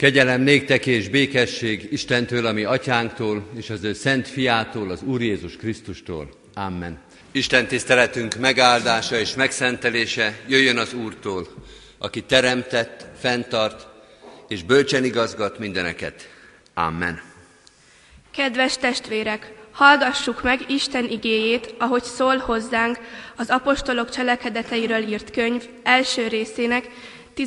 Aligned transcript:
Kegyelem 0.00 0.40
néktek 0.40 0.86
és 0.86 1.08
békesség 1.08 1.88
Istentől, 1.90 2.46
ami 2.46 2.64
atyánktól, 2.64 3.48
és 3.56 3.70
az 3.70 3.84
ő 3.84 3.92
szent 3.92 4.28
fiától, 4.28 4.90
az 4.90 5.02
Úr 5.02 5.22
Jézus 5.22 5.56
Krisztustól. 5.56 6.30
Amen. 6.54 6.98
Isten 7.32 7.66
tiszteletünk 7.66 8.34
megáldása 8.34 9.18
és 9.18 9.34
megszentelése 9.34 10.40
jöjjön 10.48 10.78
az 10.78 10.94
Úrtól, 10.94 11.48
aki 11.98 12.22
teremtett, 12.22 13.06
fenntart 13.18 13.86
és 14.48 14.62
bölcsen 14.62 15.04
igazgat 15.04 15.58
mindeneket. 15.58 16.28
Amen. 16.74 17.20
Kedves 18.30 18.76
testvérek, 18.76 19.52
hallgassuk 19.72 20.42
meg 20.42 20.60
Isten 20.68 21.04
igéjét, 21.04 21.74
ahogy 21.78 22.04
szól 22.04 22.36
hozzánk 22.36 22.98
az 23.36 23.50
apostolok 23.50 24.10
cselekedeteiről 24.10 25.02
írt 25.02 25.30
könyv 25.30 25.62
első 25.82 26.28
részének 26.28 26.88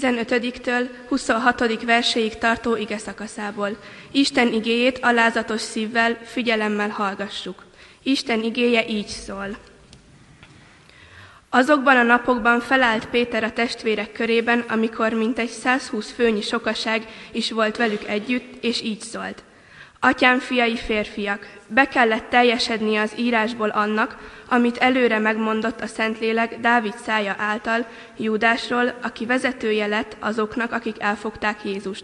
15-től 0.02 0.90
26. 1.08 1.84
verséig 1.84 2.38
tartó 2.38 2.76
ige 2.76 2.98
szakaszából. 2.98 3.78
Isten 4.12 4.54
igéjét 4.54 5.00
alázatos 5.02 5.62
szívvel, 5.62 6.18
figyelemmel 6.24 6.90
hallgassuk. 6.90 7.64
Isten 8.04 8.44
igéje 8.44 8.88
így 8.88 9.08
szól. 9.08 9.58
Azokban 11.50 11.98
a 11.98 12.04
napokban 12.04 12.60
felállt 12.60 13.06
Péter 13.06 13.44
a 13.44 13.54
testvérek 13.54 14.12
körében, 14.12 14.60
amikor 14.60 15.14
mintegy 15.14 15.50
120 15.50 16.12
főnyi 16.12 16.42
sokaság 16.42 17.08
is 17.32 17.52
volt 17.52 17.78
velük 17.78 18.08
együtt, 18.08 18.64
és 18.64 18.82
így 18.82 19.02
szólt. 19.02 19.44
Atyám 20.06 20.40
fiai 20.40 20.76
férfiak, 20.76 21.48
be 21.68 21.88
kellett 21.88 22.30
teljesedni 22.30 22.96
az 22.98 23.14
írásból 23.18 23.70
annak, 23.70 24.18
amit 24.50 24.78
előre 24.78 25.20
megmondott 25.20 25.82
a 25.82 25.88
Szentlélek 25.88 26.60
Dávid 26.60 26.94
szája 27.04 27.36
által 27.38 27.86
Júdásról, 28.18 28.94
aki 29.02 29.26
vezetője 29.26 29.88
lett 29.88 30.16
azoknak, 30.20 30.72
akik 30.72 31.02
elfogták 31.02 31.60
Jézust. 31.64 32.04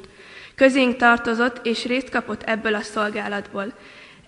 Közénk 0.55 0.95
tartozott 0.95 1.65
és 1.65 1.85
részt 1.85 2.09
kapott 2.09 2.43
ebből 2.43 2.75
a 2.75 2.81
szolgálatból. 2.81 3.73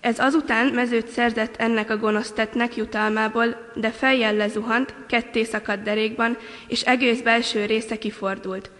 Ez 0.00 0.18
azután 0.18 0.66
mezőt 0.66 1.08
szerzett 1.08 1.56
ennek 1.56 1.90
a 1.90 1.96
gonosztetnek 1.96 2.76
jutalmából, 2.76 3.70
de 3.74 3.90
fejjel 3.90 4.34
lezuhant, 4.34 4.94
ketté 5.08 5.44
szakadt 5.44 5.82
derékban, 5.82 6.36
és 6.68 6.82
egész 6.82 7.20
belső 7.20 7.64
része 7.64 7.98
kifordult. 7.98 8.70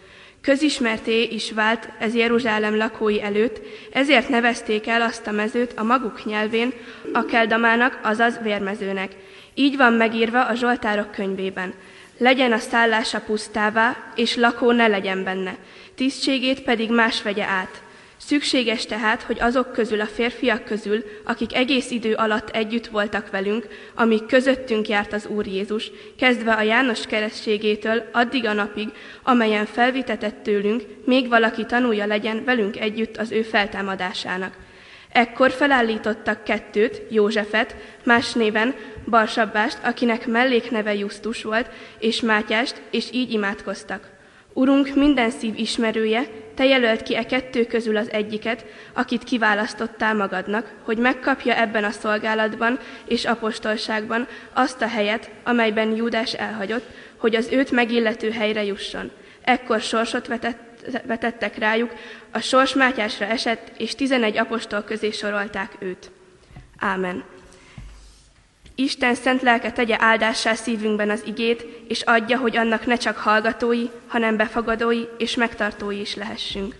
Közismerté 0.42 1.22
is 1.22 1.52
vált 1.52 1.88
ez 1.98 2.14
Jeruzsálem 2.14 2.76
lakói 2.76 3.22
előtt, 3.22 3.60
ezért 3.92 4.28
nevezték 4.28 4.86
el 4.86 5.02
azt 5.02 5.26
a 5.26 5.30
mezőt 5.30 5.72
a 5.76 5.82
maguk 5.82 6.24
nyelvén, 6.24 6.72
a 7.12 7.24
keldamának, 7.24 8.00
azaz 8.02 8.38
vérmezőnek. 8.42 9.12
Így 9.54 9.76
van 9.76 9.92
megírva 9.92 10.46
a 10.46 10.54
Zsoltárok 10.54 11.10
könyvében. 11.10 11.74
Legyen 12.18 12.52
a 12.52 12.58
szállása 12.58 13.20
pusztává, 13.20 14.12
és 14.14 14.36
lakó 14.36 14.72
ne 14.72 14.86
legyen 14.86 15.24
benne, 15.24 15.56
tisztségét 15.94 16.62
pedig 16.62 16.90
más 16.90 17.22
vegye 17.22 17.44
át. 17.44 17.82
Szükséges 18.26 18.86
tehát, 18.86 19.22
hogy 19.22 19.40
azok 19.40 19.72
közül 19.72 20.00
a 20.00 20.06
férfiak 20.06 20.64
közül, 20.64 21.04
akik 21.24 21.54
egész 21.54 21.90
idő 21.90 22.14
alatt 22.14 22.48
együtt 22.50 22.86
voltak 22.86 23.30
velünk, 23.30 23.66
amíg 23.94 24.26
közöttünk 24.26 24.88
járt 24.88 25.12
az 25.12 25.26
Úr 25.26 25.46
Jézus, 25.46 25.90
kezdve 26.18 26.52
a 26.52 26.62
János 26.62 27.06
kerességétől 27.06 28.08
addig 28.12 28.46
a 28.46 28.52
napig, 28.52 28.88
amelyen 29.22 29.66
felvitetett 29.66 30.42
tőlünk, 30.42 30.82
még 31.04 31.28
valaki 31.28 31.66
tanulja 31.66 32.06
legyen 32.06 32.44
velünk 32.44 32.80
együtt 32.80 33.16
az 33.16 33.30
ő 33.30 33.42
feltámadásának. 33.42 34.56
Ekkor 35.12 35.50
felállítottak 35.50 36.44
kettőt, 36.44 37.02
Józsefet, 37.08 37.76
más 38.04 38.32
néven 38.32 38.74
Barsabbást, 39.08 39.78
akinek 39.82 40.26
mellékneve 40.26 40.94
Justus 40.94 41.42
volt, 41.42 41.70
és 41.98 42.20
Mátyást, 42.20 42.82
és 42.90 43.08
így 43.12 43.32
imádkoztak. 43.32 44.11
Urunk 44.52 44.94
minden 44.94 45.30
szív 45.30 45.58
ismerője, 45.58 46.26
te 46.54 46.64
jelölt 46.64 47.02
ki 47.02 47.16
e 47.16 47.26
kettő 47.26 47.66
közül 47.66 47.96
az 47.96 48.10
egyiket, 48.10 48.64
akit 48.92 49.24
kiválasztottál 49.24 50.14
magadnak, 50.14 50.72
hogy 50.82 50.98
megkapja 50.98 51.56
ebben 51.56 51.84
a 51.84 51.90
szolgálatban 51.90 52.78
és 53.04 53.24
apostolságban 53.24 54.26
azt 54.52 54.82
a 54.82 54.88
helyet, 54.88 55.30
amelyben 55.44 55.96
Júdás 55.96 56.32
elhagyott, 56.32 56.86
hogy 57.16 57.34
az 57.34 57.48
őt 57.50 57.70
megillető 57.70 58.30
helyre 58.30 58.64
jusson. 58.64 59.10
Ekkor 59.42 59.80
sorsot 59.80 60.26
vetett, 60.26 61.00
vetettek 61.06 61.58
rájuk, 61.58 61.92
a 62.30 62.40
sors 62.40 62.74
Mátyásra 62.74 63.26
esett, 63.26 63.72
és 63.78 63.94
tizenegy 63.94 64.38
apostol 64.38 64.82
közé 64.82 65.10
sorolták 65.10 65.72
őt. 65.78 66.10
Ámen. 66.78 67.24
Isten 68.74 69.14
szent 69.14 69.42
lelke 69.42 69.72
tegye 69.72 69.96
áldássá 69.98 70.54
szívünkben 70.54 71.10
az 71.10 71.22
igét, 71.26 71.66
és 71.88 72.02
adja, 72.02 72.38
hogy 72.38 72.56
annak 72.56 72.86
ne 72.86 72.96
csak 72.96 73.16
hallgatói, 73.16 73.84
hanem 74.06 74.36
befogadói 74.36 75.04
és 75.18 75.34
megtartói 75.34 76.00
is 76.00 76.14
lehessünk. 76.14 76.76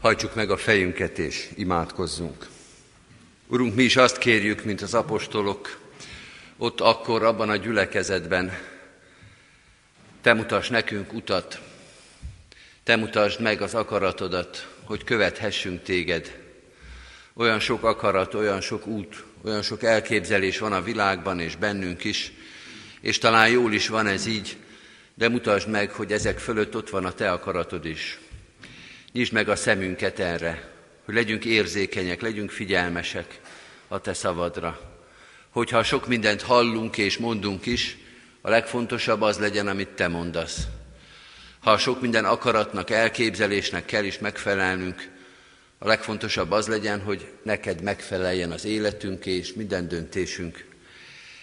Hajtsuk 0.00 0.34
meg 0.34 0.50
a 0.50 0.56
fejünket 0.56 1.18
és 1.18 1.48
imádkozzunk. 1.56 2.46
Urunk, 3.46 3.74
mi 3.74 3.82
is 3.82 3.96
azt 3.96 4.18
kérjük, 4.18 4.64
mint 4.64 4.82
az 4.82 4.94
apostolok, 4.94 5.78
ott 6.56 6.80
akkor, 6.80 7.22
abban 7.22 7.50
a 7.50 7.56
gyülekezetben, 7.56 8.58
Te 10.20 10.34
mutass 10.34 10.68
nekünk 10.68 11.12
utat, 11.12 11.60
Te 12.82 12.96
mutasd 12.96 13.40
meg 13.40 13.60
az 13.60 13.74
akaratodat, 13.74 14.68
hogy 14.84 15.04
követhessünk 15.04 15.82
Téged. 15.82 16.43
Olyan 17.36 17.60
sok 17.60 17.84
akarat, 17.84 18.34
olyan 18.34 18.60
sok 18.60 18.86
út, 18.86 19.24
olyan 19.44 19.62
sok 19.62 19.82
elképzelés 19.82 20.58
van 20.58 20.72
a 20.72 20.82
világban 20.82 21.40
és 21.40 21.56
bennünk 21.56 22.04
is, 22.04 22.32
és 23.00 23.18
talán 23.18 23.48
jól 23.48 23.72
is 23.72 23.88
van 23.88 24.06
ez 24.06 24.26
így, 24.26 24.56
de 25.14 25.28
mutasd 25.28 25.68
meg, 25.68 25.90
hogy 25.90 26.12
ezek 26.12 26.38
fölött 26.38 26.76
ott 26.76 26.90
van 26.90 27.04
a 27.04 27.12
Te 27.12 27.32
akaratod 27.32 27.84
is. 27.84 28.18
Nyisd 29.12 29.32
meg 29.32 29.48
a 29.48 29.56
szemünket 29.56 30.18
erre, 30.18 30.70
hogy 31.04 31.14
legyünk 31.14 31.44
érzékenyek, 31.44 32.20
legyünk 32.20 32.50
figyelmesek 32.50 33.40
a 33.88 34.00
Te 34.00 34.12
szavadra. 34.12 34.80
Hogyha 35.50 35.82
sok 35.82 36.06
mindent 36.06 36.42
hallunk 36.42 36.98
és 36.98 37.18
mondunk 37.18 37.66
is, 37.66 37.96
a 38.40 38.50
legfontosabb 38.50 39.22
az 39.22 39.38
legyen, 39.38 39.66
amit 39.66 39.88
Te 39.88 40.08
mondasz. 40.08 40.66
Ha 41.60 41.78
sok 41.78 42.00
minden 42.00 42.24
akaratnak, 42.24 42.90
elképzelésnek 42.90 43.84
kell 43.84 44.04
is 44.04 44.18
megfelelnünk, 44.18 45.12
a 45.84 45.88
legfontosabb 45.88 46.50
az 46.50 46.66
legyen, 46.66 47.00
hogy 47.00 47.32
neked 47.42 47.82
megfeleljen 47.82 48.50
az 48.50 48.64
életünk 48.64 49.26
és 49.26 49.52
minden 49.52 49.88
döntésünk. 49.88 50.64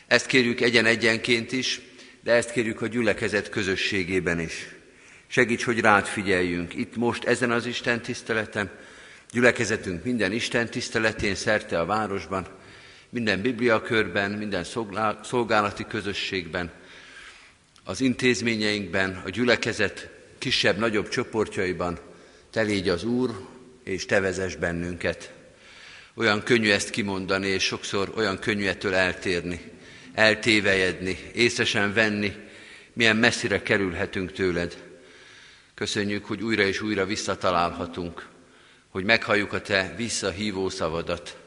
Ezt 0.07 0.25
kérjük 0.25 0.61
egyen-egyenként 0.61 1.51
is, 1.51 1.81
de 2.23 2.31
ezt 2.33 2.51
kérjük 2.51 2.81
a 2.81 2.87
gyülekezet 2.87 3.49
közösségében 3.49 4.39
is. 4.39 4.67
Segíts, 5.27 5.63
hogy 5.63 5.79
rád 5.79 6.05
figyeljünk 6.05 6.73
itt 6.73 6.95
most 6.95 7.23
ezen 7.23 7.51
az 7.51 7.65
Isten 7.65 8.01
tiszteleten, 8.01 8.71
gyülekezetünk 9.31 10.03
minden 10.03 10.31
Isten 10.31 10.69
tiszteletén 10.69 11.35
szerte 11.35 11.79
a 11.79 11.85
városban, 11.85 12.47
minden 13.09 13.41
bibliakörben, 13.41 14.31
minden 14.31 14.65
szolgálati 15.23 15.85
közösségben, 15.87 16.71
az 17.83 18.01
intézményeinkben, 18.01 19.21
a 19.25 19.29
gyülekezet 19.29 20.09
kisebb-nagyobb 20.37 21.09
csoportjaiban, 21.09 21.99
te 22.49 22.61
légy 22.61 22.89
az 22.89 23.03
Úr, 23.03 23.50
és 23.83 24.05
te 24.05 24.19
vezess 24.19 24.55
bennünket. 24.55 25.33
Olyan 26.13 26.43
könnyű 26.43 26.71
ezt 26.71 26.89
kimondani, 26.89 27.47
és 27.47 27.63
sokszor 27.63 28.11
olyan 28.15 28.39
könnyű 28.39 28.67
ettől 28.67 28.93
eltérni, 28.93 29.61
eltévejedni, 30.13 31.17
észesen 31.33 31.93
venni, 31.93 32.33
milyen 32.93 33.15
messzire 33.15 33.61
kerülhetünk 33.61 34.31
tőled. 34.31 34.77
Köszönjük, 35.73 36.25
hogy 36.25 36.41
újra 36.41 36.63
és 36.63 36.81
újra 36.81 37.05
visszatalálhatunk, 37.05 38.27
hogy 38.89 39.03
meghalljuk 39.03 39.53
a 39.53 39.61
te 39.61 39.93
visszahívó 39.97 40.69
szavadat. 40.69 41.37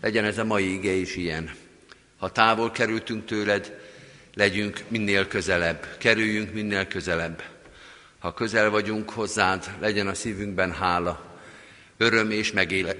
Legyen 0.00 0.24
ez 0.24 0.38
a 0.38 0.44
mai 0.44 0.72
ige 0.72 0.92
is 0.92 1.16
ilyen. 1.16 1.50
Ha 2.18 2.32
távol 2.32 2.70
kerültünk 2.70 3.24
tőled, 3.24 3.80
legyünk 4.34 4.84
minél 4.88 5.28
közelebb, 5.28 5.86
kerüljünk 5.98 6.52
minél 6.52 6.86
közelebb. 6.86 7.42
Ha 8.18 8.34
közel 8.34 8.70
vagyunk 8.70 9.10
hozzád, 9.10 9.70
legyen 9.80 10.08
a 10.08 10.14
szívünkben 10.14 10.72
hála, 10.72 11.27
öröm 11.98 12.30
és 12.30 12.52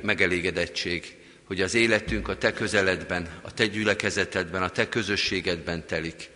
megelégedettség, 0.03 1.17
hogy 1.45 1.61
az 1.61 1.75
életünk 1.75 2.29
a 2.29 2.39
Te 2.39 2.53
közeledben, 2.53 3.29
a 3.43 3.55
Te 3.55 3.67
gyülekezetedben, 3.67 4.63
a 4.63 4.69
Te 4.69 4.89
közösségedben 4.89 5.87
telik. 5.87 6.31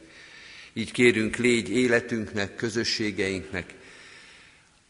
Így 0.72 0.92
kérünk, 0.92 1.36
légy 1.36 1.70
életünknek, 1.70 2.56
közösségeinknek, 2.56 3.74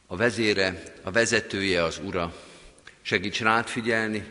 a 0.06 0.16
vezére, 0.16 0.82
a 1.02 1.10
vezetője 1.10 1.82
az 1.84 2.00
Ura. 2.04 2.34
Segíts 3.02 3.40
rád 3.40 3.66
figyelni, 3.66 4.24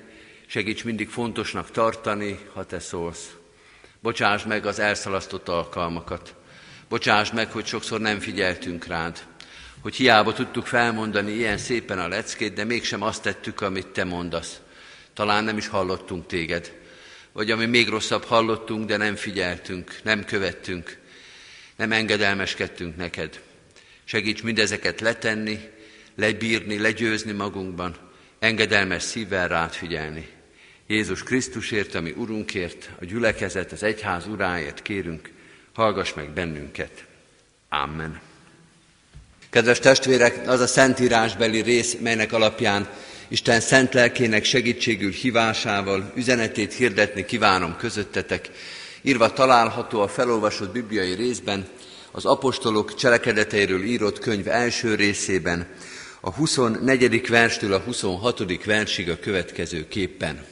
segíts 0.45 0.83
mindig 0.83 1.09
fontosnak 1.09 1.71
tartani, 1.71 2.39
ha 2.53 2.65
Te 2.65 2.79
szólsz. 2.79 3.33
Bocsáss 3.99 4.43
meg 4.43 4.65
az 4.65 4.79
elszalasztott 4.79 5.47
alkalmakat. 5.47 6.35
Bocsáss 6.89 7.31
meg, 7.31 7.51
hogy 7.51 7.65
sokszor 7.65 7.99
nem 7.99 8.19
figyeltünk 8.19 8.85
rád 8.85 9.25
hogy 9.81 9.95
hiába 9.95 10.33
tudtuk 10.33 10.65
felmondani 10.65 11.31
ilyen 11.31 11.57
szépen 11.57 11.99
a 11.99 12.07
leckét, 12.07 12.53
de 12.53 12.63
mégsem 12.63 13.01
azt 13.01 13.21
tettük, 13.21 13.61
amit 13.61 13.87
te 13.87 14.03
mondasz. 14.03 14.59
Talán 15.13 15.43
nem 15.43 15.57
is 15.57 15.67
hallottunk 15.67 16.27
téged. 16.27 16.79
Vagy 17.31 17.51
ami 17.51 17.65
még 17.65 17.89
rosszabb, 17.89 18.23
hallottunk, 18.23 18.85
de 18.85 18.97
nem 18.97 19.15
figyeltünk, 19.15 19.99
nem 20.03 20.25
követtünk, 20.25 20.97
nem 21.75 21.91
engedelmeskedtünk 21.91 22.95
neked. 22.95 23.41
Segíts 24.03 24.43
mindezeket 24.43 25.01
letenni, 25.01 25.59
lebírni, 26.15 26.79
legyőzni 26.79 27.31
magunkban, 27.31 27.95
engedelmes 28.39 29.03
szívvel 29.03 29.47
rád 29.47 29.73
figyelni. 29.73 30.27
Jézus 30.87 31.23
Krisztusért, 31.23 31.95
ami 31.95 32.11
Urunkért, 32.11 32.89
a 32.99 33.05
gyülekezet, 33.05 33.71
az 33.71 33.83
egyház 33.83 34.27
uráért 34.27 34.81
kérünk, 34.81 35.31
hallgass 35.73 36.13
meg 36.13 36.29
bennünket. 36.29 37.05
Amen. 37.69 38.21
Kedves 39.51 39.79
testvérek, 39.79 40.47
az 40.47 40.59
a 40.59 40.67
szentírásbeli 40.67 41.61
rész, 41.61 41.97
melynek 42.01 42.33
alapján 42.33 42.87
Isten 43.27 43.59
szent 43.59 43.93
lelkének 43.93 44.43
segítségül 44.43 45.11
hívásával 45.11 46.11
üzenetét 46.15 46.73
hirdetni 46.73 47.25
kívánom 47.25 47.75
közöttetek, 47.77 48.49
írva 49.01 49.33
található 49.33 50.01
a 50.01 50.07
felolvasott 50.07 50.71
bibliai 50.71 51.13
részben, 51.13 51.67
az 52.11 52.25
apostolok 52.25 52.95
cselekedeteiről 52.95 53.83
írott 53.83 54.19
könyv 54.19 54.47
első 54.47 54.95
részében, 54.95 55.67
a 56.19 56.33
24. 56.33 57.27
verstől 57.27 57.73
a 57.73 57.79
26. 57.79 58.65
versig 58.65 59.09
a 59.09 59.19
következő 59.19 59.87
képpen. 59.87 60.45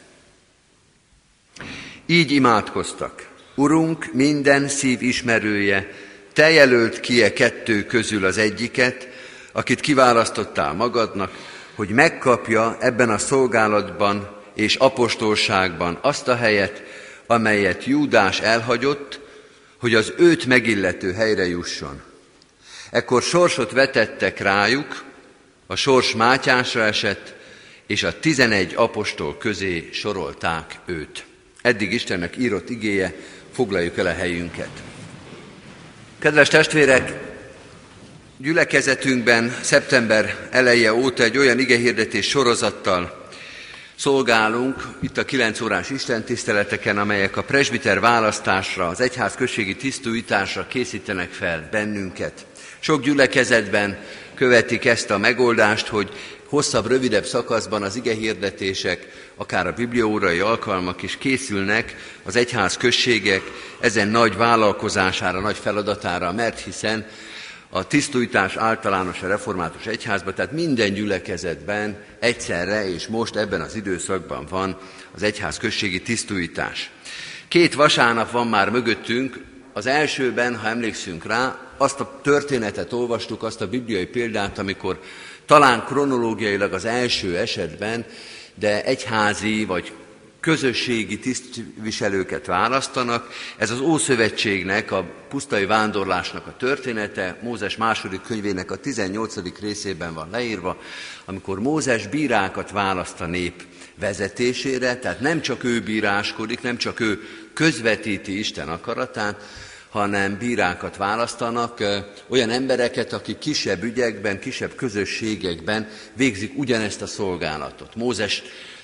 Így 2.05 2.31
imádkoztak. 2.31 3.29
Urunk, 3.55 4.13
minden 4.13 4.67
szív 4.67 5.01
ismerője, 5.01 6.07
te 6.39 6.51
jelölt 6.51 6.99
ki 6.99 7.23
e 7.23 7.33
kettő 7.33 7.85
közül 7.85 8.25
az 8.25 8.37
egyiket, 8.37 9.07
akit 9.51 9.79
kiválasztottál 9.79 10.73
magadnak, 10.73 11.31
hogy 11.75 11.89
megkapja 11.89 12.77
ebben 12.79 13.09
a 13.09 13.17
szolgálatban 13.17 14.41
és 14.55 14.75
apostolságban 14.75 15.97
azt 16.01 16.27
a 16.27 16.35
helyet, 16.35 16.83
amelyet 17.27 17.85
Júdás 17.85 18.39
elhagyott, 18.39 19.19
hogy 19.79 19.95
az 19.95 20.13
őt 20.17 20.45
megillető 20.45 21.13
helyre 21.13 21.47
jusson. 21.47 22.01
Ekkor 22.91 23.21
sorsot 23.21 23.71
vetettek 23.71 24.39
rájuk, 24.39 25.03
a 25.67 25.75
sors 25.75 26.15
Mátyásra 26.15 26.83
esett, 26.83 27.35
és 27.87 28.03
a 28.03 28.19
tizenegy 28.19 28.73
apostol 28.75 29.37
közé 29.37 29.89
sorolták 29.91 30.79
őt. 30.85 31.25
Eddig 31.61 31.93
Istennek 31.93 32.37
írott 32.37 32.69
igéje, 32.69 33.15
foglaljuk 33.51 33.97
el 33.97 34.05
a 34.05 34.13
helyünket. 34.13 34.88
Kedves 36.19 36.47
testvérek, 36.47 37.13
gyülekezetünkben 38.37 39.55
szeptember 39.61 40.47
eleje 40.51 40.93
óta 40.93 41.23
egy 41.23 41.37
olyan 41.37 41.59
igehirdetés 41.59 42.27
sorozattal 42.27 43.27
szolgálunk 43.95 44.87
itt 45.01 45.17
a 45.17 45.25
9 45.25 45.61
órás 45.61 45.89
istentiszteleteken, 45.89 46.97
amelyek 46.97 47.37
a 47.37 47.43
presbiter 47.43 47.99
választásra, 47.99 48.87
az 48.87 49.01
egyház 49.01 49.35
községi 49.35 49.75
tisztújításra 49.75 50.67
készítenek 50.67 51.31
fel 51.31 51.67
bennünket. 51.71 52.45
Sok 52.79 53.01
gyülekezetben 53.01 53.97
követik 54.35 54.85
ezt 54.85 55.09
a 55.09 55.17
megoldást, 55.17 55.87
hogy 55.87 56.09
hosszabb, 56.45 56.87
rövidebb 56.87 57.25
szakaszban 57.25 57.83
az 57.83 57.95
ige 57.95 58.13
hirdetések, 58.13 59.07
akár 59.39 59.67
a 59.67 59.73
bibliórai 59.73 60.39
alkalmak 60.39 61.01
is 61.01 61.17
készülnek 61.17 61.95
az 62.23 62.35
egyház 62.35 62.77
községek 62.77 63.41
ezen 63.79 64.07
nagy 64.07 64.37
vállalkozására, 64.37 65.39
nagy 65.39 65.57
feladatára, 65.57 66.31
mert 66.31 66.59
hiszen 66.59 67.05
a 67.69 67.87
tisztújtás 67.87 68.55
általános 68.55 69.21
a 69.21 69.27
református 69.27 69.85
egyházban, 69.85 70.33
tehát 70.33 70.51
minden 70.51 70.93
gyülekezetben 70.93 71.97
egyszerre 72.19 72.89
és 72.93 73.07
most 73.07 73.35
ebben 73.35 73.61
az 73.61 73.75
időszakban 73.75 74.45
van 74.49 74.77
az 75.15 75.23
egyház 75.23 75.57
községi 75.57 76.01
tisztújtás. 76.01 76.89
Két 77.47 77.73
vasárnap 77.73 78.31
van 78.31 78.47
már 78.47 78.69
mögöttünk, 78.69 79.39
az 79.73 79.85
elsőben, 79.85 80.55
ha 80.55 80.67
emlékszünk 80.67 81.25
rá, 81.25 81.59
azt 81.77 81.99
a 81.99 82.19
történetet 82.23 82.93
olvastuk, 82.93 83.43
azt 83.43 83.61
a 83.61 83.67
bibliai 83.67 84.05
példát, 84.05 84.57
amikor 84.57 84.99
talán 85.45 85.83
kronológiailag 85.85 86.73
az 86.73 86.85
első 86.85 87.37
esetben, 87.37 88.05
de 88.59 88.83
egyházi 88.83 89.65
vagy 89.65 89.93
közösségi 90.39 91.19
tisztviselőket 91.19 92.45
választanak. 92.45 93.29
Ez 93.57 93.71
az 93.71 93.79
Ószövetségnek, 93.79 94.91
a 94.91 95.05
pusztai 95.29 95.65
vándorlásnak 95.65 96.47
a 96.47 96.55
története, 96.57 97.37
Mózes 97.41 97.77
második 97.77 98.21
könyvének 98.21 98.71
a 98.71 98.75
18. 98.75 99.59
részében 99.59 100.13
van 100.13 100.29
leírva, 100.31 100.77
amikor 101.25 101.59
Mózes 101.59 102.07
bírákat 102.07 102.71
választ 102.71 103.21
a 103.21 103.25
nép 103.25 103.63
vezetésére, 103.99 104.97
tehát 104.97 105.19
nem 105.19 105.41
csak 105.41 105.63
ő 105.63 105.81
bíráskodik, 105.81 106.61
nem 106.61 106.77
csak 106.77 106.99
ő 106.99 107.21
közvetíti 107.53 108.39
Isten 108.39 108.69
akaratát, 108.69 109.41
hanem 109.89 110.37
bírákat 110.37 110.97
választanak, 110.97 111.83
olyan 112.27 112.49
embereket, 112.49 113.13
akik 113.13 113.37
kisebb 113.37 113.83
ügyekben, 113.83 114.39
kisebb 114.39 114.75
közösségekben 114.75 115.89
végzik 116.13 116.57
ugyanezt 116.57 117.01
a 117.01 117.07
szolgálatot. 117.07 117.95
Mózes 117.95 118.43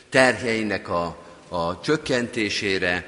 terheinek 0.10 0.90
a, 0.90 1.18
a 1.50 1.80
csökkentésére, 1.80 3.08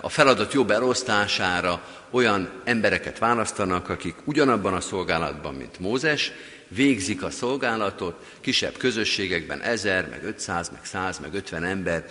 a 0.00 0.08
feladat 0.08 0.52
jobb 0.52 0.70
elosztására 0.70 1.82
olyan 2.10 2.50
embereket 2.64 3.18
választanak, 3.18 3.88
akik 3.88 4.14
ugyanabban 4.24 4.74
a 4.74 4.80
szolgálatban, 4.80 5.54
mint 5.54 5.78
Mózes, 5.78 6.32
végzik 6.68 7.22
a 7.22 7.30
szolgálatot, 7.30 8.24
kisebb 8.40 8.76
közösségekben 8.76 9.60
ezer, 9.60 10.08
meg 10.08 10.24
500, 10.24 10.68
meg 10.68 10.84
100, 10.84 11.18
meg 11.18 11.34
50 11.34 11.64
ember 11.64 12.04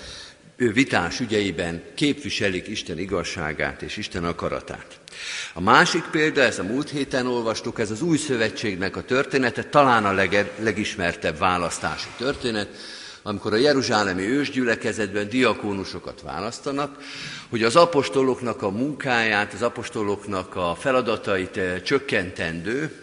vitás 0.71 1.19
ügyeiben 1.19 1.83
képviselik 1.95 2.67
Isten 2.67 2.99
igazságát 2.99 3.81
és 3.81 3.97
Isten 3.97 4.23
akaratát. 4.23 4.99
A 5.53 5.61
másik 5.61 6.03
példa, 6.03 6.41
ez 6.41 6.59
a 6.59 6.63
múlt 6.63 6.89
héten 6.89 7.27
olvastuk, 7.27 7.79
ez 7.79 7.91
az 7.91 8.01
új 8.01 8.17
szövetségnek 8.17 8.95
a 8.95 9.03
története, 9.03 9.63
talán 9.63 10.05
a 10.05 10.11
leg, 10.11 10.51
legismertebb 10.59 11.37
választási 11.37 12.09
történet, 12.17 12.67
amikor 13.23 13.53
a 13.53 13.57
Jeruzsálemi 13.57 14.21
ősgyülekezetben 14.21 15.29
diakónusokat 15.29 16.21
választanak, 16.21 16.97
hogy 17.49 17.63
az 17.63 17.75
apostoloknak 17.75 18.61
a 18.61 18.69
munkáját, 18.69 19.53
az 19.53 19.61
apostoloknak 19.61 20.55
a 20.55 20.75
feladatait 20.79 21.57
eh, 21.57 21.81
csökkentendő, 21.81 23.02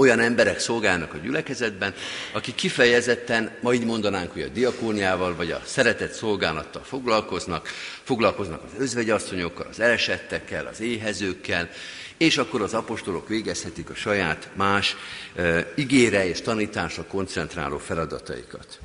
olyan 0.00 0.20
emberek 0.20 0.58
szolgálnak 0.58 1.14
a 1.14 1.18
gyülekezetben, 1.18 1.94
akik 2.32 2.54
kifejezetten, 2.54 3.50
ma 3.60 3.72
így 3.72 3.84
mondanánk, 3.84 4.32
hogy 4.32 4.42
a 4.42 4.48
diakóniával 4.48 5.34
vagy 5.36 5.50
a 5.50 5.62
szeretett 5.64 6.12
szolgálattal 6.12 6.82
foglalkoznak, 6.82 7.68
foglalkoznak 8.02 8.62
az 8.64 8.70
özvegyasszonyokkal, 8.78 9.66
az 9.70 9.80
elesettekkel, 9.80 10.66
az 10.66 10.80
éhezőkkel, 10.80 11.68
és 12.16 12.38
akkor 12.38 12.62
az 12.62 12.74
apostolok 12.74 13.28
végezhetik 13.28 13.90
a 13.90 13.94
saját 13.94 14.48
más 14.54 14.96
e, 15.36 15.72
igére 15.76 16.28
és 16.28 16.40
tanításra 16.40 17.04
koncentráló 17.04 17.78
feladataikat. 17.78 18.78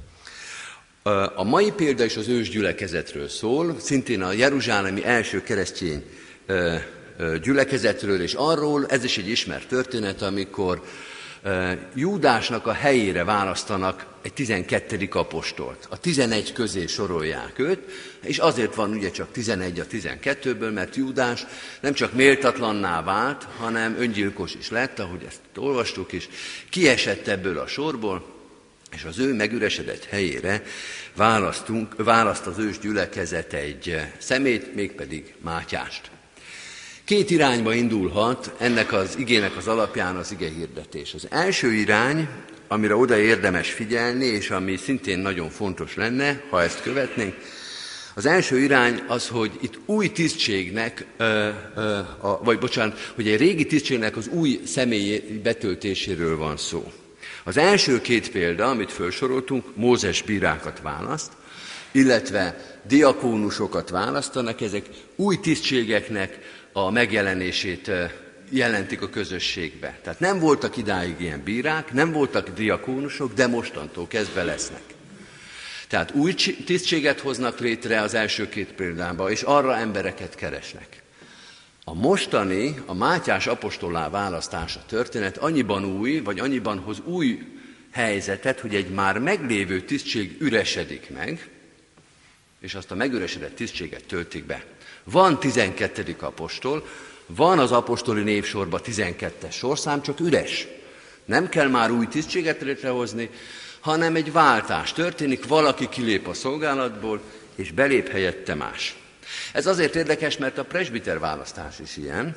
A 1.35 1.43
mai 1.43 1.71
példa 1.71 2.03
is 2.03 2.15
az 2.15 2.27
ős 2.27 2.49
gyülekezetről 2.49 3.27
szól, 3.27 3.75
szintén 3.79 4.21
a 4.21 4.31
jeruzsálemi 4.31 5.05
első 5.05 5.43
keresztény 5.43 6.03
gyülekezetről, 7.41 8.21
és 8.21 8.33
arról, 8.33 8.85
ez 8.85 9.03
is 9.03 9.17
egy 9.17 9.29
ismert 9.29 9.67
történet, 9.67 10.21
amikor 10.21 10.81
Júdásnak 11.93 12.67
a 12.67 12.71
helyére 12.71 13.23
választanak 13.23 14.05
egy 14.21 14.33
12. 14.33 15.07
apostolt. 15.11 15.87
A 15.89 15.99
11 15.99 16.53
közé 16.53 16.85
sorolják 16.85 17.59
őt, 17.59 17.79
és 18.21 18.37
azért 18.37 18.75
van 18.75 18.91
ugye 18.91 19.11
csak 19.11 19.31
11 19.31 19.79
a 19.79 19.85
12-ből, 19.85 20.73
mert 20.73 20.95
Júdás 20.95 21.45
nem 21.79 21.93
csak 21.93 22.13
méltatlanná 22.13 23.03
vált, 23.03 23.47
hanem 23.57 23.95
öngyilkos 23.99 24.55
is 24.55 24.69
lett, 24.69 24.99
ahogy 24.99 25.23
ezt 25.27 25.41
olvastuk 25.55 26.11
is, 26.11 26.29
kiesett 26.69 27.27
ebből 27.27 27.57
a 27.57 27.67
sorból, 27.67 28.25
és 28.91 29.03
az 29.03 29.19
ő 29.19 29.33
megüresedett 29.33 30.05
helyére 30.05 30.63
választunk, 31.15 31.93
választ 31.97 32.47
az 32.47 32.59
ős 32.59 32.79
gyülekezet 32.79 33.53
egy 33.53 34.01
szemét, 34.17 34.75
mégpedig 34.75 35.33
Mátyást. 35.41 36.09
Két 37.05 37.29
irányba 37.29 37.73
indulhat 37.73 38.53
ennek 38.57 38.93
az 38.93 39.15
igének 39.17 39.57
az 39.57 39.67
alapján 39.67 40.15
az 40.15 40.31
ige 40.31 40.49
hirdetés. 40.49 41.13
Az 41.13 41.27
első 41.29 41.73
irány, 41.73 42.27
amire 42.67 42.95
oda 42.95 43.17
érdemes 43.17 43.71
figyelni, 43.71 44.25
és 44.25 44.49
ami 44.49 44.77
szintén 44.77 45.19
nagyon 45.19 45.49
fontos 45.49 45.95
lenne, 45.95 46.43
ha 46.49 46.61
ezt 46.61 46.81
követnénk, 46.81 47.35
az 48.15 48.25
első 48.25 48.59
irány 48.59 49.03
az, 49.07 49.27
hogy 49.27 49.51
itt 49.61 49.79
új 49.85 50.11
tisztségnek, 50.11 51.05
vagy 52.43 52.59
bocsánat, 52.59 53.11
hogy 53.15 53.27
egy 53.27 53.39
régi 53.39 53.65
tisztségnek 53.65 54.17
az 54.17 54.27
új 54.27 54.61
személyi 54.65 55.39
betöltéséről 55.43 56.37
van 56.37 56.57
szó. 56.57 56.91
Az 57.43 57.57
első 57.57 58.01
két 58.01 58.31
példa, 58.31 58.69
amit 58.69 58.91
felsoroltunk, 58.91 59.75
Mózes 59.75 60.21
bírákat 60.21 60.81
választ, 60.81 61.31
illetve 61.91 62.77
diakónusokat 62.87 63.89
választanak, 63.89 64.61
ezek 64.61 64.85
új 65.15 65.39
tisztségeknek 65.39 66.39
a 66.77 66.91
megjelenését 66.91 67.91
jelentik 68.49 69.01
a 69.01 69.09
közösségbe. 69.09 69.99
Tehát 70.03 70.19
nem 70.19 70.39
voltak 70.39 70.77
idáig 70.77 71.15
ilyen 71.19 71.43
bírák, 71.43 71.93
nem 71.93 72.11
voltak 72.11 72.49
diakónusok, 72.49 73.33
de 73.33 73.47
mostantól 73.47 74.07
kezdve 74.07 74.43
lesznek. 74.43 74.81
Tehát 75.87 76.11
új 76.11 76.33
tisztséget 76.65 77.19
hoznak 77.19 77.59
létre 77.59 78.01
az 78.01 78.13
első 78.13 78.49
két 78.49 78.73
példában, 78.73 79.31
és 79.31 79.41
arra 79.41 79.75
embereket 79.75 80.35
keresnek. 80.35 81.01
A 81.83 81.93
mostani, 81.93 82.75
a 82.85 82.93
Mátyás 82.93 83.47
apostolá 83.47 84.09
választása 84.09 84.83
történet 84.85 85.37
annyiban 85.37 85.85
új, 85.85 86.19
vagy 86.19 86.39
annyiban 86.39 86.79
hoz 86.79 86.99
új 86.99 87.39
helyzetet, 87.91 88.59
hogy 88.59 88.75
egy 88.75 88.89
már 88.89 89.19
meglévő 89.19 89.81
tisztség 89.81 90.35
üresedik 90.39 91.09
meg, 91.09 91.49
és 92.59 92.75
azt 92.75 92.91
a 92.91 92.95
megüresedett 92.95 93.55
tisztséget 93.55 94.03
töltik 94.03 94.45
be. 94.45 94.63
Van 95.11 95.39
12. 95.39 96.15
apostol, 96.19 96.87
van 97.25 97.59
az 97.59 97.71
apostoli 97.71 98.23
névsorban 98.23 98.81
12-es 98.85 99.51
sorszám, 99.51 100.01
csak 100.01 100.19
üres. 100.19 100.67
Nem 101.25 101.49
kell 101.49 101.67
már 101.67 101.91
új 101.91 102.07
tisztséget 102.07 102.61
létrehozni, 102.61 103.29
hanem 103.79 104.15
egy 104.15 104.31
váltás 104.31 104.93
történik, 104.93 105.47
valaki 105.47 105.89
kilép 105.89 106.27
a 106.27 106.33
szolgálatból, 106.33 107.21
és 107.55 107.71
belép 107.71 108.09
helyette 108.09 108.55
más. 108.55 108.95
Ez 109.53 109.67
azért 109.67 109.95
érdekes, 109.95 110.37
mert 110.37 110.57
a 110.57 110.63
presbiter 110.63 111.19
választás 111.19 111.79
is 111.79 111.97
ilyen. 111.97 112.35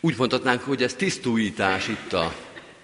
Úgy 0.00 0.14
mondhatnánk, 0.16 0.62
hogy 0.62 0.82
ez 0.82 0.94
tisztújítás 0.94 1.88
itt 1.88 2.12
a 2.12 2.34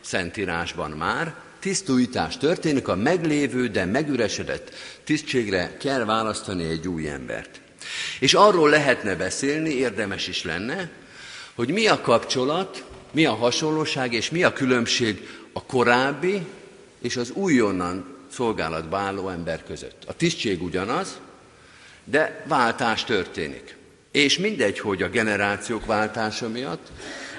Szentírásban 0.00 0.90
már. 0.90 1.34
Tisztújítás 1.58 2.36
történik, 2.36 2.88
a 2.88 2.96
meglévő, 2.96 3.68
de 3.68 3.84
megüresedett 3.84 4.74
tisztségre 5.04 5.76
kell 5.76 6.04
választani 6.04 6.64
egy 6.64 6.88
új 6.88 7.08
embert. 7.08 7.63
És 8.20 8.34
arról 8.34 8.68
lehetne 8.68 9.14
beszélni, 9.14 9.70
érdemes 9.70 10.28
is 10.28 10.44
lenne, 10.44 10.90
hogy 11.54 11.68
mi 11.68 11.86
a 11.86 12.00
kapcsolat, 12.00 12.84
mi 13.10 13.24
a 13.24 13.34
hasonlóság 13.34 14.12
és 14.12 14.30
mi 14.30 14.42
a 14.42 14.52
különbség 14.52 15.28
a 15.52 15.64
korábbi 15.64 16.46
és 17.02 17.16
az 17.16 17.30
újonnan 17.30 18.16
szolgálatba 18.32 18.96
álló 18.96 19.28
ember 19.28 19.64
között. 19.64 20.02
A 20.06 20.12
tisztség 20.12 20.62
ugyanaz, 20.62 21.18
de 22.04 22.44
váltás 22.48 23.04
történik. 23.04 23.76
És 24.10 24.38
mindegy, 24.38 24.78
hogy 24.78 25.02
a 25.02 25.08
generációk 25.08 25.86
váltása 25.86 26.48
miatt, 26.48 26.90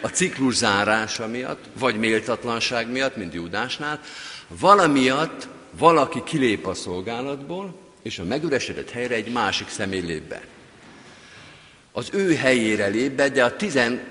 a 0.01 0.07
ciklus 0.07 0.55
zárása 0.55 1.27
miatt, 1.27 1.63
vagy 1.79 1.95
méltatlanság 1.95 2.91
miatt, 2.91 3.15
mint 3.15 3.33
Júdásnál, 3.33 3.99
valamiatt 4.47 5.47
valaki 5.77 6.23
kilép 6.23 6.65
a 6.67 6.73
szolgálatból, 6.73 7.84
és 8.05 8.19
a 8.19 8.23
megüresedett 8.23 8.89
helyre 8.89 9.15
egy 9.15 9.31
másik 9.31 9.69
személy 9.69 10.01
lép 10.01 10.23
be. 10.23 10.41
Az 11.91 12.09
ő 12.13 12.35
helyére 12.35 12.87
lép 12.87 13.11
be, 13.11 13.29
de 13.29 13.43
a 13.43 13.55
tizen 13.55 14.07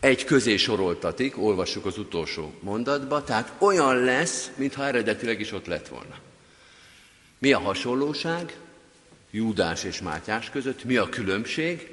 egy 0.00 0.24
közé 0.24 0.56
soroltatik, 0.56 1.42
olvassuk 1.42 1.86
az 1.86 1.98
utolsó 1.98 2.54
mondatba, 2.60 3.24
tehát 3.24 3.52
olyan 3.58 3.96
lesz, 3.96 4.50
mintha 4.56 4.86
eredetileg 4.86 5.40
is 5.40 5.52
ott 5.52 5.66
lett 5.66 5.88
volna. 5.88 6.18
Mi 7.38 7.52
a 7.52 7.58
hasonlóság? 7.58 8.56
Júdás 9.30 9.84
és 9.84 10.00
Mátyás 10.00 10.50
között, 10.50 10.84
mi 10.84 10.96
a 10.96 11.08
különbség, 11.08 11.90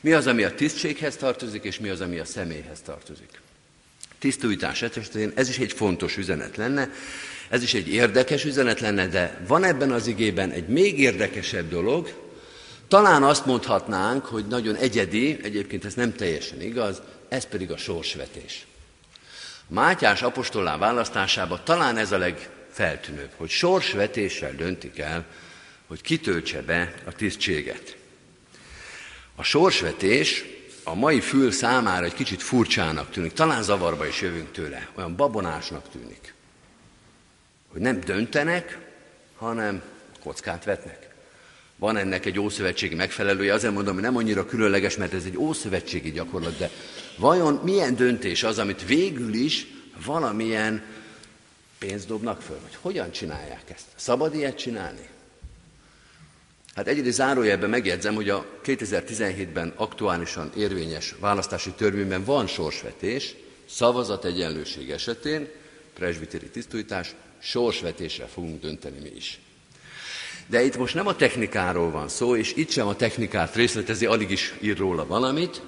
mi 0.00 0.12
az, 0.12 0.26
ami 0.26 0.42
a 0.42 0.54
tisztséghez 0.54 1.16
tartozik, 1.16 1.64
és 1.64 1.78
mi 1.78 1.88
az, 1.88 2.00
ami 2.00 2.18
a 2.18 2.24
személyhez 2.24 2.80
tartozik. 2.80 3.40
Tisztújtás 4.18 4.82
esetén 4.82 5.32
ez 5.34 5.48
is 5.48 5.58
egy 5.58 5.72
fontos 5.72 6.16
üzenet 6.16 6.56
lenne, 6.56 6.90
ez 7.50 7.62
is 7.62 7.74
egy 7.74 7.88
érdekes 7.88 8.44
üzenet 8.44 8.80
lenne, 8.80 9.06
de 9.06 9.40
van 9.46 9.64
ebben 9.64 9.92
az 9.92 10.06
igében 10.06 10.50
egy 10.50 10.68
még 10.68 10.98
érdekesebb 10.98 11.68
dolog, 11.68 12.12
talán 12.88 13.22
azt 13.22 13.46
mondhatnánk, 13.46 14.24
hogy 14.24 14.46
nagyon 14.46 14.76
egyedi, 14.76 15.38
egyébként 15.42 15.84
ez 15.84 15.94
nem 15.94 16.14
teljesen 16.14 16.60
igaz, 16.60 17.02
ez 17.28 17.44
pedig 17.44 17.70
a 17.70 17.76
sorsvetés. 17.76 18.66
Mátyás 19.68 20.22
apostolá 20.22 20.76
választásában 20.76 21.60
talán 21.64 21.96
ez 21.96 22.12
a 22.12 22.18
legfeltűnőbb, 22.18 23.30
hogy 23.36 23.50
sorsvetéssel 23.50 24.52
döntik 24.56 24.98
el 24.98 25.26
hogy 25.90 26.00
kitöltse 26.00 26.62
be 26.62 26.94
a 27.04 27.12
tisztséget. 27.12 27.96
A 29.36 29.42
sorsvetés 29.42 30.44
a 30.82 30.94
mai 30.94 31.20
fül 31.20 31.50
számára 31.50 32.04
egy 32.04 32.14
kicsit 32.14 32.42
furcsának 32.42 33.10
tűnik, 33.10 33.32
talán 33.32 33.62
zavarba 33.62 34.06
is 34.06 34.20
jövünk 34.20 34.52
tőle, 34.52 34.88
olyan 34.94 35.16
babonásnak 35.16 35.90
tűnik. 35.90 36.34
Hogy 37.72 37.80
nem 37.80 38.00
döntenek, 38.00 38.78
hanem 39.36 39.82
kockát 40.22 40.64
vetnek. 40.64 41.08
Van 41.76 41.96
ennek 41.96 42.26
egy 42.26 42.38
ószövetségi 42.38 42.94
megfelelője, 42.94 43.54
azért 43.54 43.72
mondom, 43.72 43.94
hogy 43.94 44.02
nem 44.02 44.16
annyira 44.16 44.46
különleges, 44.46 44.96
mert 44.96 45.14
ez 45.14 45.24
egy 45.24 45.36
ószövetségi 45.36 46.10
gyakorlat, 46.10 46.58
de 46.58 46.70
vajon 47.16 47.60
milyen 47.64 47.96
döntés 47.96 48.42
az, 48.42 48.58
amit 48.58 48.86
végül 48.86 49.34
is 49.34 49.66
valamilyen 50.04 50.82
pénzt 51.78 52.06
dobnak 52.06 52.42
föl, 52.42 52.58
vagy 52.62 52.76
hogyan 52.80 53.10
csinálják 53.10 53.70
ezt? 53.74 53.86
Szabad 53.96 54.34
ilyet 54.34 54.56
csinálni? 54.56 55.08
Hát 56.74 56.86
egyedi 56.86 57.10
zárójelben 57.10 57.70
megjegyzem, 57.70 58.14
hogy 58.14 58.28
a 58.28 58.46
2017-ben 58.64 59.72
aktuálisan 59.76 60.52
érvényes 60.56 61.14
választási 61.20 61.70
törvényben 61.70 62.24
van 62.24 62.46
sorsvetés, 62.46 63.34
szavazat 63.68 64.24
egyenlőség 64.24 64.90
esetén, 64.90 65.48
presbiteri 65.94 66.48
tisztújtás, 66.48 67.14
sorsvetésre 67.40 68.26
fogunk 68.26 68.60
dönteni 68.60 68.98
mi 69.02 69.10
is. 69.16 69.40
De 70.46 70.62
itt 70.62 70.76
most 70.76 70.94
nem 70.94 71.06
a 71.06 71.16
technikáról 71.16 71.90
van 71.90 72.08
szó, 72.08 72.36
és 72.36 72.52
itt 72.56 72.70
sem 72.70 72.86
a 72.86 72.96
technikát 72.96 73.54
részletezi, 73.54 74.06
alig 74.06 74.30
is 74.30 74.54
ír 74.60 74.76
róla 74.76 75.06
valamit, 75.06 75.62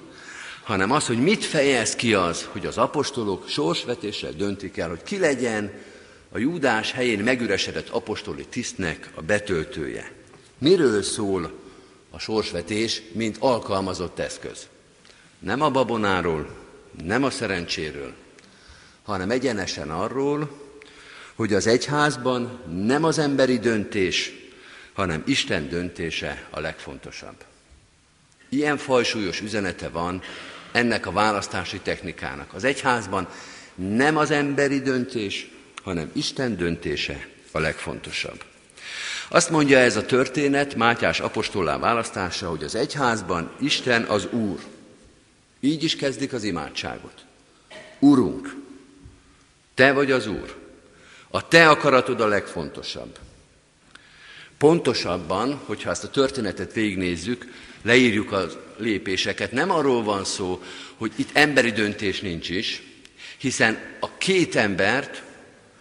hanem 0.63 0.91
az, 0.91 1.07
hogy 1.07 1.21
mit 1.21 1.45
fejez 1.45 1.95
ki 1.95 2.13
az, 2.13 2.47
hogy 2.51 2.65
az 2.65 2.77
apostolok 2.77 3.47
sorsvetéssel 3.47 4.31
döntik 4.31 4.77
el, 4.77 4.89
hogy 4.89 5.03
ki 5.03 5.19
legyen 5.19 5.71
a 6.31 6.37
Júdás 6.37 6.91
helyén 6.91 7.19
megüresedett 7.19 7.89
apostoli 7.89 8.45
tisztnek 8.45 9.09
a 9.15 9.21
betöltője. 9.21 10.11
Miről 10.57 11.01
szól 11.01 11.51
a 12.09 12.19
sorsvetés, 12.19 13.01
mint 13.11 13.37
alkalmazott 13.39 14.19
eszköz? 14.19 14.67
Nem 15.39 15.61
a 15.61 15.69
babonáról, 15.69 16.49
nem 17.03 17.23
a 17.23 17.29
szerencséről, 17.29 18.13
hanem 19.03 19.31
egyenesen 19.31 19.91
arról, 19.91 20.62
hogy 21.35 21.53
az 21.53 21.67
egyházban 21.67 22.59
nem 22.85 23.03
az 23.03 23.17
emberi 23.17 23.59
döntés, 23.59 24.31
hanem 24.93 25.23
Isten 25.25 25.69
döntése 25.69 26.47
a 26.49 26.59
legfontosabb. 26.59 27.35
Ilyen 28.49 28.77
fajsúlyos 28.77 29.41
üzenete 29.41 29.89
van 29.89 30.21
ennek 30.71 31.05
a 31.05 31.11
választási 31.11 31.79
technikának. 31.79 32.53
Az 32.53 32.63
egyházban 32.63 33.27
nem 33.75 34.17
az 34.17 34.31
emberi 34.31 34.79
döntés, 34.79 35.51
hanem 35.83 36.11
Isten 36.13 36.57
döntése 36.57 37.27
a 37.51 37.59
legfontosabb. 37.59 38.43
Azt 39.29 39.49
mondja 39.49 39.77
ez 39.77 39.95
a 39.95 40.05
történet, 40.05 40.75
Mátyás 40.75 41.19
apostollá 41.19 41.77
választása, 41.77 42.49
hogy 42.49 42.63
az 42.63 42.75
egyházban 42.75 43.51
Isten 43.59 44.03
az 44.03 44.25
Úr. 44.25 44.59
Így 45.59 45.83
is 45.83 45.95
kezdik 45.95 46.33
az 46.33 46.43
imádságot. 46.43 47.25
Urunk, 47.99 48.55
Te 49.73 49.91
vagy 49.91 50.11
az 50.11 50.27
Úr. 50.27 50.62
A 51.35 51.47
Te 51.47 51.69
akaratod 51.69 52.21
a 52.21 52.27
legfontosabb. 52.27 53.19
Pontosabban, 54.57 55.61
hogyha 55.65 55.89
ezt 55.89 56.03
a 56.03 56.09
történetet 56.09 56.73
végignézzük, 56.73 57.47
leírjuk 57.81 58.31
a 58.31 58.45
lépéseket, 58.77 59.51
nem 59.51 59.71
arról 59.71 60.03
van 60.03 60.23
szó, 60.23 60.63
hogy 60.97 61.11
itt 61.15 61.29
emberi 61.33 61.71
döntés 61.71 62.21
nincs 62.21 62.49
is, 62.49 62.83
hiszen 63.37 63.79
a 63.99 64.17
két 64.17 64.55
embert, 64.55 65.23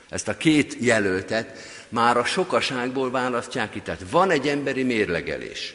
ezt 0.09 0.29
a 0.29 0.37
két 0.37 0.77
jelöltet 0.81 1.59
már 1.89 2.17
a 2.17 2.25
sokaságból 2.25 3.11
választják 3.11 3.71
ki. 3.71 3.81
Tehát 3.81 4.05
van 4.11 4.31
egy 4.31 4.49
emberi 4.49 4.83
mérlegelés. 4.83 5.75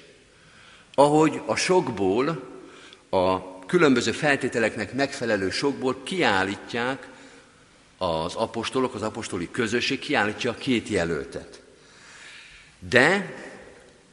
Ahogy 0.93 1.41
a 1.45 1.55
sokból, 1.55 2.49
a 3.09 3.59
különböző 3.65 4.11
feltételeknek 4.11 4.93
megfelelő 4.93 5.49
sokból 5.49 6.03
kiállítják 6.03 7.07
az 7.97 8.35
apostolok, 8.35 8.93
az 8.93 9.01
apostoli 9.01 9.51
közösség 9.51 9.99
kiállítja 9.99 10.51
a 10.51 10.55
két 10.55 10.87
jelöltet. 10.87 11.61
De 12.79 13.33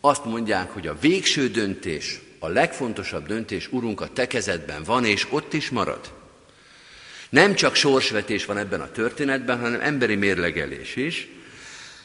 azt 0.00 0.24
mondják, 0.24 0.70
hogy 0.70 0.86
a 0.86 0.98
végső 1.00 1.48
döntés, 1.48 2.20
a 2.38 2.48
legfontosabb 2.48 3.26
döntés, 3.26 3.72
Urunk, 3.72 4.00
a 4.00 4.08
te 4.12 4.26
kezedben 4.26 4.82
van, 4.82 5.04
és 5.04 5.26
ott 5.30 5.52
is 5.52 5.70
marad. 5.70 6.12
Nem 7.28 7.54
csak 7.54 7.74
sorsvetés 7.74 8.44
van 8.44 8.56
ebben 8.56 8.80
a 8.80 8.90
történetben, 8.90 9.60
hanem 9.60 9.80
emberi 9.80 10.14
mérlegelés 10.14 10.96
is, 10.96 11.28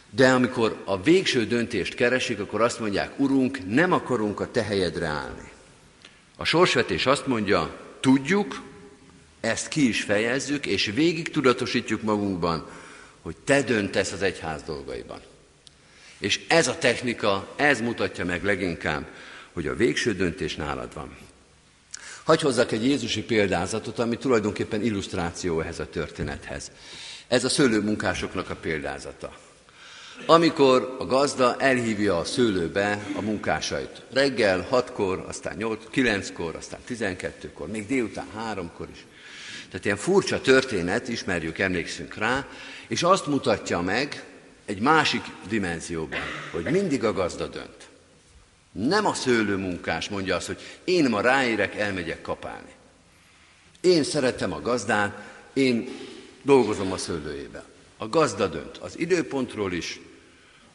de 0.10 0.30
amikor 0.30 0.82
a 0.86 1.02
végső 1.02 1.46
döntést 1.46 1.96
keresik, 1.96 2.40
akkor 2.40 2.62
azt 2.62 2.80
mondják, 2.80 3.20
Urunk, 3.20 3.60
nem 3.68 3.92
akarunk 3.92 4.40
a 4.40 4.52
te 4.52 4.64
helyedre 4.64 5.08
állni. 5.08 5.52
A 6.38 6.44
sorsvetés 6.44 7.06
azt 7.06 7.28
mondja, 7.28 7.76
tudjuk, 8.00 8.62
ezt 9.42 9.68
ki 9.68 9.88
is 9.88 10.02
fejezzük, 10.02 10.66
és 10.66 10.86
végig 10.86 11.32
tudatosítjuk 11.32 12.02
magunkban, 12.02 12.70
hogy 13.22 13.36
te 13.44 13.62
döntesz 13.62 14.12
az 14.12 14.22
egyház 14.22 14.62
dolgaiban. 14.64 15.22
És 16.18 16.46
ez 16.48 16.68
a 16.68 16.78
technika, 16.78 17.54
ez 17.56 17.82
mutatja 17.82 18.26
meg 18.26 18.44
leginkább, 18.44 19.08
hogy 19.54 19.68
a 19.68 19.76
végső 19.76 20.14
döntés 20.14 20.56
nálad 20.56 20.94
van. 20.94 21.18
Hagy 22.24 22.42
hozzak 22.42 22.72
egy 22.72 22.86
Jézusi 22.86 23.24
példázatot, 23.24 24.00
ami 24.00 24.18
tulajdonképpen 24.18 24.84
illusztráció 24.84 25.62
ehhez 25.62 25.80
a 25.80 25.90
történethez. 25.90 26.72
Ez 27.28 27.44
a 27.44 27.50
szőlőmunkásoknak 27.50 28.50
a 28.50 28.56
példázata 28.56 29.38
amikor 30.26 30.96
a 31.00 31.06
gazda 31.06 31.56
elhívja 31.58 32.18
a 32.18 32.24
szőlőbe 32.24 33.06
a 33.16 33.22
munkásait. 33.22 34.02
Reggel 34.14 34.66
hatkor, 34.70 35.26
aztán 35.28 35.56
8, 35.58 35.84
9-kor, 35.94 36.56
aztán 36.56 36.80
12-kor, 36.90 37.68
még 37.68 37.88
délután 37.88 38.28
háromkor 38.36 38.88
is. 38.92 39.06
Tehát 39.70 39.86
ilyen 39.86 39.98
furcsa 39.98 40.42
történet, 40.42 41.08
ismerjük, 41.08 41.60
emlékszünk 41.60 42.16
rá, 42.16 42.48
És 42.88 43.04
azt 43.04 43.28
mutatja 43.28 43.82
meg 43.82 44.24
egy 44.66 44.80
másik 44.80 45.22
dimenzióban, 45.48 46.20
hogy 46.52 46.64
mindig 46.64 47.04
a 47.04 47.14
gazda 47.14 47.48
dönt. 47.48 47.88
Nem 48.72 49.06
a 49.06 49.14
szőlőmunkás 49.14 50.10
mondja 50.10 50.36
azt, 50.36 50.48
hogy 50.48 50.62
én 50.84 51.10
ma 51.10 51.22
ráérek, 51.22 51.76
elmegyek 51.76 52.22
kapálni. 52.22 52.72
Én 53.82 54.04
szeretem 54.04 54.54
a 54.54 54.62
gazdát, 54.62 55.18
én 55.54 55.90
dolgozom 56.42 56.92
a 56.92 56.98
szőlőjében. 56.98 57.64
A 57.98 58.08
gazda 58.08 58.48
dönt 58.48 58.78
az 58.78 59.00
időpontról 59.00 59.74
is, 59.74 60.00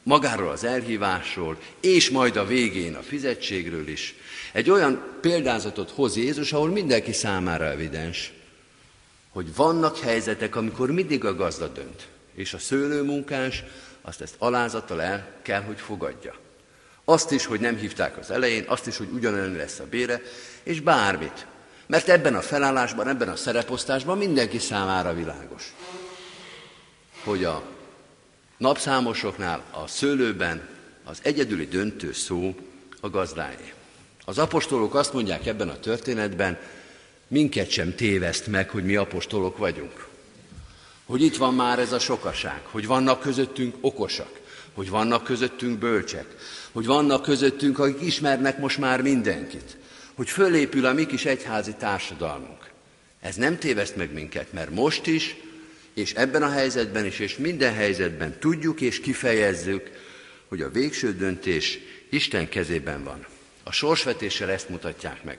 magáról 0.03 0.51
az 0.51 0.65
elhívásról, 0.65 1.59
és 1.81 2.11
majd 2.11 2.37
a 2.37 2.47
végén 2.47 2.95
a 2.95 3.03
fizetségről 3.03 3.89
is. 3.89 4.15
Egy 4.53 4.71
olyan 4.71 5.03
példázatot 5.21 5.91
hoz 5.91 6.17
Jézus, 6.17 6.53
ahol 6.53 6.69
mindenki 6.69 7.13
számára 7.13 7.65
evidens, 7.65 8.33
hogy 9.35 9.55
vannak 9.55 9.99
helyzetek, 9.99 10.57
amikor 10.57 10.91
mindig 10.91 11.25
a 11.25 11.35
gazda 11.35 11.69
dönt, 11.69 12.07
és 12.35 12.55
a 12.55 12.59
szőlőmunkás 12.59 13.65
azt 14.03 14.21
ezt 14.21 14.35
alázattal 14.39 15.03
el 15.03 15.27
kell, 15.43 15.63
hogy 15.63 15.81
fogadja. 15.81 16.35
Azt 17.05 17.31
is, 17.31 17.47
hogy 17.47 17.61
nem 17.61 17.77
hívták 17.77 18.19
az 18.19 18.31
elején, 18.31 18.65
azt 18.67 18.87
is, 18.87 18.97
hogy 18.97 19.09
ugyanolyan 19.13 19.53
lesz 19.53 19.79
a 19.79 19.87
bére, 19.91 20.21
és 20.63 20.81
bármit. 20.81 21.47
Mert 21.87 22.09
ebben 22.09 22.35
a 22.35 22.41
felállásban, 22.41 23.09
ebben 23.09 23.29
a 23.29 23.37
szereposztásban 23.37 24.19
mindenki 24.19 24.59
számára 24.59 25.15
világos, 25.15 25.75
hogy 27.25 27.45
a 27.45 27.63
napszámosoknál, 28.57 29.63
a 29.71 29.87
szőlőben 29.87 30.69
az 31.05 31.19
egyedüli 31.23 31.67
döntő 31.67 32.13
szó 32.13 32.55
a 33.01 33.11
gazdáé. 33.11 33.73
Az 34.25 34.39
apostolok 34.39 34.95
azt 34.95 35.13
mondják 35.13 35.47
ebben 35.47 35.69
a 35.69 35.81
történetben, 35.81 36.59
minket 37.29 37.71
sem 37.71 37.95
téveszt 37.95 38.47
meg, 38.47 38.71
hogy 38.71 38.85
mi 38.85 38.97
apostolok 38.97 39.59
vagyunk. 39.59 40.07
Hogy 41.07 41.23
itt 41.23 41.37
van 41.37 41.55
már 41.55 41.79
ez 41.79 41.93
a 41.93 41.99
sokaság, 41.99 42.61
hogy 42.65 42.87
vannak 42.87 43.21
közöttünk 43.21 43.75
okosak, 43.81 44.41
hogy 44.73 44.91
vannak 44.91 45.25
közöttünk 45.25 45.79
bölcsek, 45.79 46.27
hogy 46.73 46.87
vannak 46.87 47.23
közöttünk, 47.23 47.79
akik 47.79 48.01
ismernek 48.01 48.59
most 48.59 48.79
már 48.79 49.03
mindenkit, 49.03 49.77
hogy 50.15 50.31
fölépül 50.31 50.87
a 50.87 50.93
mi 50.93 51.07
kis 51.07 51.25
egyházi 51.25 51.75
társadalmunk. 51.79 52.71
Ez 53.21 53.37
nem 53.37 53.59
téveszt 53.59 53.97
meg 53.97 54.13
minket, 54.13 54.53
mert 54.53 54.71
most 54.71 55.07
is, 55.07 55.37
és 55.95 56.13
ebben 56.13 56.43
a 56.43 56.51
helyzetben 56.51 57.07
is, 57.07 57.19
és 57.19 57.37
minden 57.37 57.75
helyzetben 57.75 58.39
tudjuk 58.39 58.81
és 58.81 59.01
kifejezzük, 59.01 59.91
hogy 60.49 60.63
a 60.63 60.71
végső 60.71 61.17
döntés 61.17 61.79
Isten 62.11 62.49
kezében 62.49 63.05
van. 63.05 63.27
A 63.63 63.73
sorsvetéssel 63.73 64.51
ezt 64.51 64.69
mutatják 64.69 65.25
meg. 65.25 65.39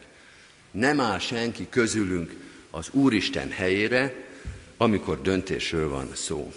Nem 0.76 1.00
áll 1.00 1.20
senki 1.20 1.68
közülünk 1.70 2.36
az 2.72 2.88
Úristen 2.92 3.52
helyére, 3.52 4.16
amikor 4.78 5.22
döntésről 5.22 5.90
van 5.90 6.10
szó. 6.14 6.54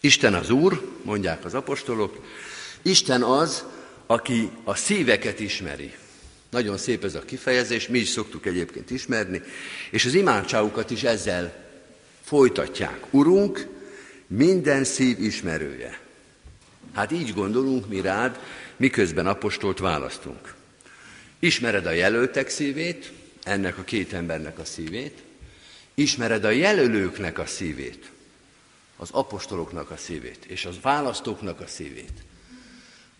Isten 0.00 0.34
az 0.34 0.50
Úr, 0.50 0.92
mondják 1.02 1.44
az 1.44 1.54
apostolok, 1.54 2.24
Isten 2.82 3.22
az, 3.22 3.64
aki 4.06 4.50
a 4.64 4.74
szíveket 4.74 5.40
ismeri. 5.40 5.94
Nagyon 6.50 6.78
szép 6.78 7.04
ez 7.04 7.14
a 7.14 7.24
kifejezés, 7.24 7.88
mi 7.88 7.98
is 7.98 8.08
szoktuk 8.08 8.46
egyébként 8.46 8.90
ismerni, 8.90 9.42
és 9.90 10.04
az 10.04 10.14
imádságukat 10.14 10.90
is 10.90 11.02
ezzel 11.02 11.68
folytatják. 12.22 13.00
Urunk, 13.10 13.66
minden 14.26 14.84
szív 14.84 15.20
ismerője. 15.20 16.00
Hát 16.92 17.12
így 17.12 17.34
gondolunk 17.34 17.88
mi 17.88 18.00
rád, 18.00 18.38
miközben 18.76 19.26
apostolt 19.26 19.78
választunk. 19.78 20.54
Ismered 21.44 21.86
a 21.86 21.90
jelöltek 21.90 22.48
szívét, 22.48 23.12
ennek 23.42 23.78
a 23.78 23.82
két 23.82 24.12
embernek 24.12 24.58
a 24.58 24.64
szívét, 24.64 25.18
ismered 25.94 26.44
a 26.44 26.50
jelölőknek 26.50 27.38
a 27.38 27.46
szívét, 27.46 28.10
az 28.96 29.08
apostoloknak 29.10 29.90
a 29.90 29.96
szívét, 29.96 30.44
és 30.44 30.64
az 30.64 30.76
választóknak 30.82 31.60
a 31.60 31.66
szívét 31.66 32.12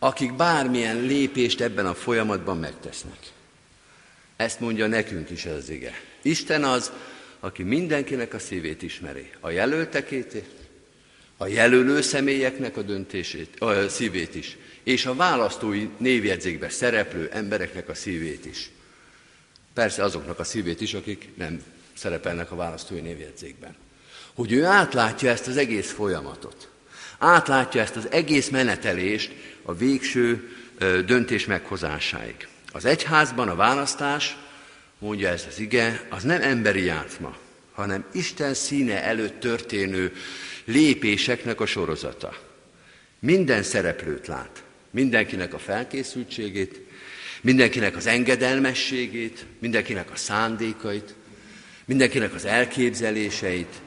akik 0.04 0.34
bármilyen 0.34 1.00
lépést 1.00 1.60
ebben 1.60 1.86
a 1.86 1.94
folyamatban 1.94 2.58
megtesznek. 2.58 3.18
Ezt 4.36 4.60
mondja 4.60 4.86
nekünk 4.86 5.30
is 5.30 5.44
az 5.46 5.68
ige. 5.68 5.92
Isten 6.22 6.64
az, 6.64 6.92
aki 7.40 7.62
mindenkinek 7.62 8.34
a 8.34 8.38
szívét 8.38 8.82
ismeri. 8.82 9.30
A 9.40 9.50
jelöltekét, 9.50 10.42
a 11.36 11.46
jelölő 11.46 12.00
személyeknek 12.00 12.76
a 12.76 12.82
döntését, 12.82 13.60
a 13.60 13.88
szívét 13.88 14.34
is, 14.34 14.56
és 14.84 15.06
a 15.06 15.14
választói 15.14 15.88
névjegyzékbe 15.96 16.68
szereplő 16.68 17.28
embereknek 17.32 17.88
a 17.88 17.94
szívét 17.94 18.46
is. 18.46 18.70
Persze 19.74 20.02
azoknak 20.02 20.38
a 20.38 20.44
szívét 20.44 20.80
is, 20.80 20.94
akik 20.94 21.28
nem 21.36 21.62
szerepelnek 21.94 22.52
a 22.52 22.56
választói 22.56 23.00
névjegyzékben. 23.00 23.76
Hogy 24.34 24.52
ő 24.52 24.64
átlátja 24.64 25.30
ezt 25.30 25.46
az 25.46 25.56
egész 25.56 25.92
folyamatot. 25.92 26.68
Átlátja 27.18 27.80
ezt 27.80 27.96
az 27.96 28.10
egész 28.10 28.48
menetelést, 28.48 29.32
a 29.62 29.74
végső 29.74 30.56
döntés 31.06 31.46
meghozásáig. 31.46 32.48
Az 32.72 32.84
egyházban 32.84 33.48
a 33.48 33.54
választás, 33.54 34.36
mondja 34.98 35.28
ez 35.28 35.44
az 35.48 35.58
ige, 35.58 36.06
az 36.10 36.22
nem 36.22 36.42
emberi 36.42 36.84
játszma, 36.84 37.36
hanem 37.72 38.04
Isten 38.12 38.54
színe 38.54 39.02
előtt 39.02 39.40
történő 39.40 40.12
lépéseknek 40.64 41.60
a 41.60 41.66
sorozata. 41.66 42.38
Minden 43.18 43.62
szereplőt 43.62 44.26
lát, 44.26 44.63
mindenkinek 44.94 45.54
a 45.54 45.58
felkészültségét, 45.58 46.80
mindenkinek 47.40 47.96
az 47.96 48.06
engedelmességét, 48.06 49.44
mindenkinek 49.58 50.10
a 50.10 50.16
szándékait, 50.16 51.14
mindenkinek 51.84 52.34
az 52.34 52.44
elképzeléseit, 52.44 53.80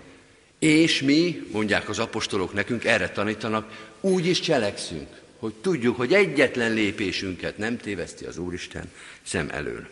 és 0.60 1.02
mi, 1.02 1.48
mondják 1.52 1.89
az 1.89 2.00
apostolok 2.00 2.54
nekünk, 2.54 2.86
erre 2.86 3.10
tanítanak, 3.10 3.89
úgy 4.02 4.26
is 4.26 4.39
cselekszünk 4.39 5.08
hogy 5.39 5.54
tudjuk, 5.54 5.98
hogy 5.98 6.13
egyetlen 6.13 6.74
lépésünket 6.74 7.58
nem 7.58 7.78
téveszti 7.78 8.26
az 8.26 8.38
Úristen 8.38 8.91
szem 9.24 9.50
elől. 9.52 9.88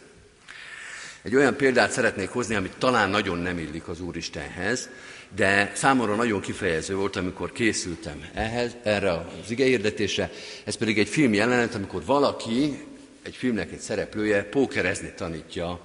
Egy 1.21 1.35
olyan 1.35 1.55
példát 1.55 1.91
szeretnék 1.91 2.29
hozni, 2.29 2.55
amit 2.55 2.77
talán 2.77 3.09
nagyon 3.09 3.37
nem 3.37 3.57
illik 3.59 3.87
az 3.87 4.01
Úristenhez, 4.01 4.89
de 5.35 5.71
számomra 5.75 6.15
nagyon 6.15 6.41
kifejező 6.41 6.95
volt, 6.95 7.15
amikor 7.15 7.51
készültem 7.51 8.25
ehhez, 8.33 8.75
erre 8.83 9.11
az 9.11 9.51
igehirdetésre. 9.51 10.31
Ez 10.63 10.75
pedig 10.75 10.99
egy 10.99 11.07
film 11.07 11.33
jelenet, 11.33 11.75
amikor 11.75 12.05
valaki, 12.05 12.85
egy 13.23 13.35
filmnek 13.35 13.71
egy 13.71 13.79
szereplője 13.79 14.43
pókerezni 14.43 15.13
tanítja 15.15 15.79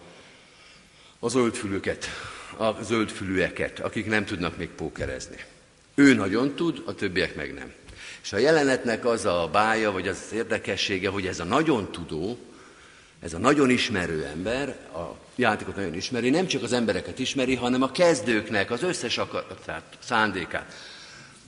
a 1.19 1.29
zöldfülüket, 1.29 2.07
a 2.57 2.83
zöldfülűeket, 2.83 3.81
akik 3.81 4.07
nem 4.07 4.25
tudnak 4.25 4.57
még 4.57 4.69
pókerezni. 4.69 5.37
Ő 5.95 6.15
nagyon 6.15 6.55
tud, 6.55 6.83
a 6.87 6.95
többiek 6.95 7.35
meg 7.35 7.55
nem. 7.55 7.73
És 8.23 8.33
a 8.33 8.39
jelenetnek 8.39 9.05
az 9.05 9.25
a 9.25 9.49
bája, 9.53 9.93
vagy 9.93 10.09
az, 10.09 10.23
az 10.27 10.37
érdekessége, 10.37 11.09
hogy 11.09 11.27
ez 11.27 11.41
a 11.41 11.45
nagyon 11.45 11.93
tudó, 11.93 12.39
ez 13.21 13.35
a 13.35 13.39
nagyon 13.39 13.71
ismerő 13.71 14.25
ember, 14.25 14.69
a 14.95 15.17
játékot 15.35 15.77
nagyon 15.77 15.95
ismeri, 15.95 16.31
nem 16.31 16.47
csak 16.47 16.63
az 16.63 16.73
embereket 16.73 17.19
ismeri, 17.19 17.55
hanem 17.55 17.83
a 17.83 17.91
kezdőknek 17.91 18.71
az 18.71 18.83
összes 18.83 19.19
akaratát, 19.19 19.83
szándékát. 19.99 20.75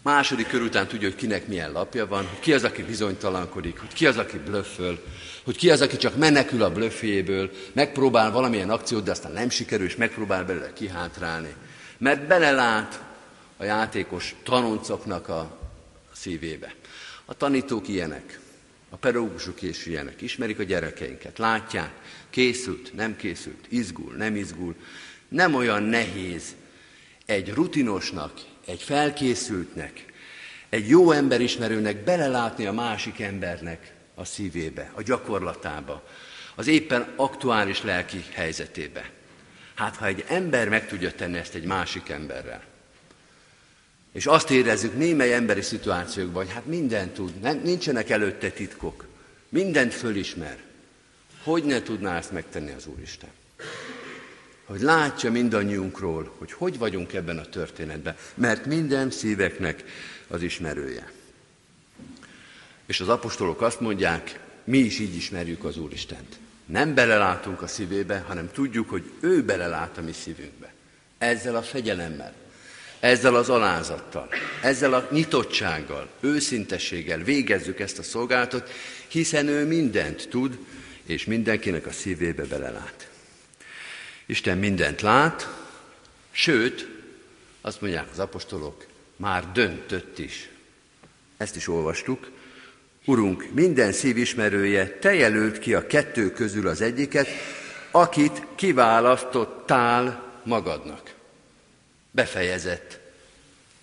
Második 0.03 0.47
kör 0.47 0.63
után 0.63 0.87
tudja, 0.87 1.09
hogy 1.09 1.17
kinek 1.17 1.47
milyen 1.47 1.73
lapja 1.73 2.07
van, 2.07 2.27
hogy 2.27 2.39
ki 2.39 2.53
az, 2.53 2.65
aki 2.65 2.83
bizonytalankodik, 2.83 3.79
hogy 3.79 3.93
ki 3.93 4.07
az, 4.07 4.17
aki 4.17 4.39
blöfföl, 4.39 5.03
hogy 5.45 5.57
ki 5.57 5.71
az, 5.71 5.81
aki 5.81 5.97
csak 5.97 6.17
menekül 6.17 6.63
a 6.63 6.73
blöffjéből, 6.73 7.51
megpróbál 7.73 8.31
valamilyen 8.31 8.71
akciót, 8.71 9.05
de 9.05 9.11
aztán 9.11 9.33
nem 9.33 9.51
sikerül, 9.51 9.87
és 9.87 9.97
megpróbál 9.97 10.45
belőle 10.45 10.73
kihátrálni. 10.73 11.55
Mert 11.99 12.27
belelát 12.27 13.03
a 13.57 13.65
játékos 13.65 14.35
tanoncoknak 14.43 15.29
a 15.29 15.59
szívébe. 16.13 16.75
A 17.25 17.35
tanítók 17.35 17.89
ilyenek, 17.89 18.41
a 18.93 18.97
pedagógusok 18.97 19.63
is 19.63 19.87
ilyenek, 19.87 20.21
ismerik 20.21 20.59
a 20.59 20.63
gyerekeinket, 20.63 21.39
látják, 21.39 21.93
készült, 22.31 22.95
nem 22.95 23.17
készült, 23.17 23.67
izgul, 23.69 24.15
nem 24.15 24.37
izgul. 24.37 24.75
Nem 25.29 25.55
olyan 25.55 25.83
nehéz 25.83 26.55
egy 27.27 27.53
rutinosnak, 27.53 28.33
egy 28.67 28.83
felkészültnek, 28.83 30.05
egy 30.69 30.89
jó 30.89 31.11
emberismerőnek 31.11 32.05
belelátni 32.05 32.67
a 32.67 32.73
másik 32.73 33.21
embernek 33.21 33.93
a 34.15 34.25
szívébe, 34.25 34.91
a 34.95 35.03
gyakorlatába, 35.03 36.09
az 36.55 36.67
éppen 36.67 37.13
aktuális 37.17 37.83
lelki 37.83 38.25
helyzetébe. 38.33 39.11
Hát 39.75 39.97
ha 39.97 40.07
egy 40.07 40.25
ember 40.29 40.69
meg 40.69 40.87
tudja 40.87 41.13
tenni 41.13 41.39
ezt 41.39 41.55
egy 41.55 41.65
másik 41.65 42.09
emberrel, 42.09 42.63
és 44.13 44.27
azt 44.27 44.51
érezzük 44.51 44.97
némely 44.97 45.35
emberi 45.35 45.63
szituációkban, 45.63 46.45
hogy 46.45 46.55
hát 46.55 46.67
mindent 46.67 47.15
tud, 47.15 47.41
nem, 47.41 47.61
nincsenek 47.65 48.11
előtte 48.11 48.51
titkok, 48.51 49.07
mindent 49.49 49.95
fölismer. 49.95 50.59
Hogy 51.43 51.65
ne 51.65 51.83
tudná 51.83 52.17
ezt 52.17 52.33
megtenni 52.33 52.73
az 52.73 52.87
Úristen? 52.87 53.31
Hogy 54.65 54.81
látja 54.81 55.31
mindannyiunkról, 55.31 56.35
hogy 56.39 56.53
hogy 56.53 56.79
vagyunk 56.79 57.13
ebben 57.13 57.39
a 57.39 57.49
történetben, 57.49 58.17
mert 58.35 58.67
minden 58.67 59.11
szíveknek 59.11 59.85
az 60.29 60.43
ismerője. 60.43 61.13
És 62.87 63.01
az 63.01 63.09
apostolok 63.09 63.61
azt 63.63 63.81
mondják, 63.81 64.41
mi 64.65 64.79
is 64.79 64.99
így 64.99 65.17
ismerjük 65.17 65.65
az 65.65 65.77
Úristent. 65.77 66.39
Nem 66.67 66.95
belelátunk 66.95 67.63
a 67.63 67.67
szívébe, 67.67 68.19
hanem 68.19 68.51
tudjuk, 68.53 68.91
hogy 68.91 69.11
ő 69.21 69.43
belelát 69.43 69.99
a 69.99 70.03
mi 70.03 70.13
szívünkbe. 70.13 70.73
Ezzel 71.19 71.57
a 71.57 71.63
fegyelemmel, 71.63 72.33
ezzel 73.03 73.35
az 73.35 73.49
alázattal, 73.49 74.29
ezzel 74.63 74.95
a 74.95 75.09
nyitottsággal, 75.11 76.09
őszintességgel 76.21 77.19
végezzük 77.19 77.81
ezt 77.81 77.99
a 77.99 78.03
szolgálatot, 78.03 78.71
hiszen 79.09 79.49
ő 79.49 79.67
mindent 79.67 80.29
tud, 80.29 80.59
és 81.07 81.25
mindenkinek 81.25 81.87
a 81.87 81.93
szívébe 81.93 82.45
belelát. 82.45 83.09
Isten 84.27 84.59
mindent 84.59 85.01
lát, 85.01 85.49
sőt, 86.31 86.89
azt 87.61 87.81
mondják 87.81 88.07
az 88.11 88.19
apostolok, 88.19 88.87
már 89.17 89.53
döntött 89.53 90.19
is. 90.19 90.49
Ezt 91.37 91.57
is 91.57 91.69
olvastuk. 91.69 92.31
Urunk, 93.05 93.49
minden 93.53 93.93
szívismerője, 93.93 94.99
te 94.99 95.15
jelölt 95.15 95.59
ki 95.59 95.75
a 95.75 95.87
kettő 95.87 96.33
közül 96.33 96.69
az 96.69 96.81
egyiket, 96.81 97.29
akit 97.91 98.43
kiválasztottál 98.55 100.33
magadnak. 100.45 101.21
Befejezett 102.15 103.01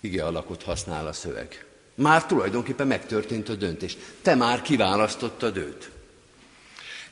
ige 0.00 0.24
alakot 0.24 0.62
használ 0.62 1.06
a 1.06 1.12
szöveg. 1.12 1.64
Már 1.94 2.26
tulajdonképpen 2.26 2.86
megtörtént 2.86 3.48
a 3.48 3.54
döntés. 3.54 3.96
Te 4.22 4.34
már 4.34 4.62
kiválasztottad 4.62 5.56
őt. 5.56 5.90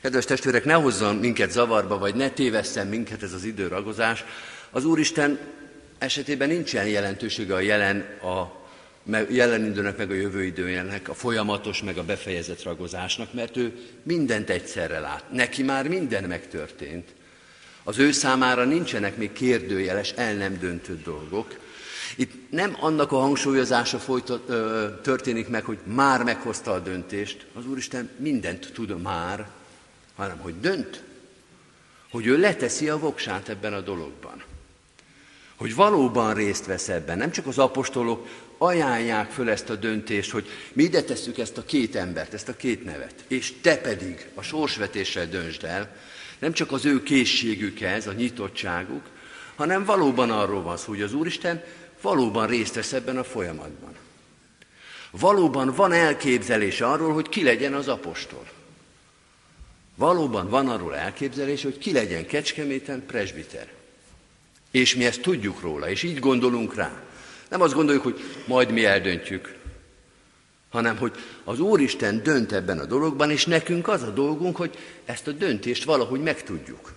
Kedves 0.01 0.25
testvérek, 0.25 0.65
ne 0.65 0.73
hozzon 0.73 1.15
minket 1.15 1.51
zavarba, 1.51 1.97
vagy 1.97 2.15
ne 2.15 2.29
tévesszen 2.29 2.87
minket 2.87 3.23
ez 3.23 3.33
az 3.33 3.43
időragozás. 3.43 4.23
Az 4.71 4.85
Úristen 4.85 5.39
esetében 5.97 6.47
nincsen 6.47 6.87
jelentősége 6.87 7.53
a 7.53 7.59
jelen, 7.59 7.99
a 8.21 8.57
jelen 9.29 9.65
időnek, 9.65 9.97
meg 9.97 10.11
a 10.11 10.13
jövő 10.13 10.43
időjének, 10.43 11.09
a 11.09 11.13
folyamatos, 11.13 11.83
meg 11.83 11.97
a 11.97 12.03
befejezett 12.03 12.63
ragozásnak, 12.63 13.33
mert 13.33 13.57
ő 13.57 13.73
mindent 14.03 14.49
egyszerre 14.49 14.99
lát. 14.99 15.31
Neki 15.31 15.63
már 15.63 15.87
minden 15.87 16.23
megtörtént. 16.23 17.07
Az 17.89 17.97
ő 17.97 18.11
számára 18.11 18.63
nincsenek 18.63 19.17
még 19.17 19.31
kérdőjeles, 19.31 20.11
el 20.11 20.33
nem 20.33 20.57
döntött 20.59 21.03
dolgok. 21.03 21.59
Itt 22.15 22.51
nem 22.51 22.77
annak 22.79 23.11
a 23.11 23.19
hangsúlyozása 23.19 23.99
folytat, 23.99 24.43
ö, 24.47 24.87
történik 25.03 25.47
meg, 25.47 25.63
hogy 25.63 25.77
már 25.83 26.23
meghozta 26.23 26.71
a 26.71 26.79
döntést, 26.79 27.45
az 27.53 27.65
Úristen 27.65 28.09
mindent 28.17 28.71
tud 28.73 29.01
már, 29.01 29.47
hanem 30.15 30.37
hogy 30.37 30.59
dönt, 30.59 31.03
hogy 32.11 32.25
ő 32.25 32.37
leteszi 32.37 32.89
a 32.89 32.99
voksát 32.99 33.49
ebben 33.49 33.73
a 33.73 33.81
dologban. 33.81 34.43
Hogy 35.55 35.75
valóban 35.75 36.33
részt 36.33 36.65
vesz 36.65 36.89
ebben. 36.89 37.17
Nem 37.17 37.31
csak 37.31 37.47
az 37.47 37.57
apostolok 37.57 38.27
ajánlják 38.57 39.31
föl 39.31 39.49
ezt 39.49 39.69
a 39.69 39.75
döntést, 39.75 40.31
hogy 40.31 40.47
mi 40.73 40.83
ide 40.83 41.03
tesszük 41.03 41.37
ezt 41.37 41.57
a 41.57 41.65
két 41.65 41.95
embert, 41.95 42.33
ezt 42.33 42.49
a 42.49 42.55
két 42.55 42.83
nevet, 42.83 43.15
és 43.27 43.53
te 43.61 43.77
pedig 43.77 44.27
a 44.33 44.41
sorsvetéssel 44.41 45.25
döntsd 45.27 45.63
el, 45.63 45.95
nem 46.39 46.53
csak 46.53 46.71
az 46.71 46.85
ő 46.85 47.03
készségük 47.03 47.81
ez, 47.81 48.07
a 48.07 48.13
nyitottságuk, 48.13 49.01
hanem 49.55 49.85
valóban 49.85 50.31
arról 50.31 50.61
van 50.61 50.77
szó, 50.77 50.87
hogy 50.87 51.01
az 51.01 51.13
Úristen 51.13 51.63
valóban 52.01 52.47
részt 52.47 52.75
vesz 52.75 52.93
ebben 52.93 53.17
a 53.17 53.23
folyamatban. 53.23 53.95
Valóban 55.11 55.73
van 55.75 55.91
elképzelés 55.91 56.81
arról, 56.81 57.13
hogy 57.13 57.29
ki 57.29 57.43
legyen 57.43 57.73
az 57.73 57.87
apostol. 57.87 58.47
Valóban 59.95 60.49
van 60.49 60.69
arról 60.69 60.95
elképzelés, 60.95 61.63
hogy 61.63 61.77
ki 61.77 61.91
legyen 61.91 62.25
Kecskeméten 62.25 63.05
presbiter. 63.05 63.67
És 64.71 64.95
mi 64.95 65.05
ezt 65.05 65.21
tudjuk 65.21 65.61
róla, 65.61 65.89
és 65.89 66.03
így 66.03 66.19
gondolunk 66.19 66.75
rá. 66.75 67.01
Nem 67.49 67.61
azt 67.61 67.73
gondoljuk, 67.73 68.03
hogy 68.03 68.19
majd 68.45 68.71
mi 68.71 68.85
eldöntjük, 68.85 69.58
hanem 70.69 70.97
hogy 70.97 71.13
az 71.43 71.59
Úristen 71.59 72.23
dönt 72.23 72.51
ebben 72.51 72.79
a 72.79 72.85
dologban, 72.85 73.31
és 73.31 73.45
nekünk 73.45 73.87
az 73.87 74.01
a 74.01 74.11
dolgunk, 74.11 74.55
hogy 74.55 74.77
ezt 75.05 75.27
a 75.27 75.31
döntést 75.31 75.83
valahogy 75.83 76.21
megtudjuk. 76.21 76.93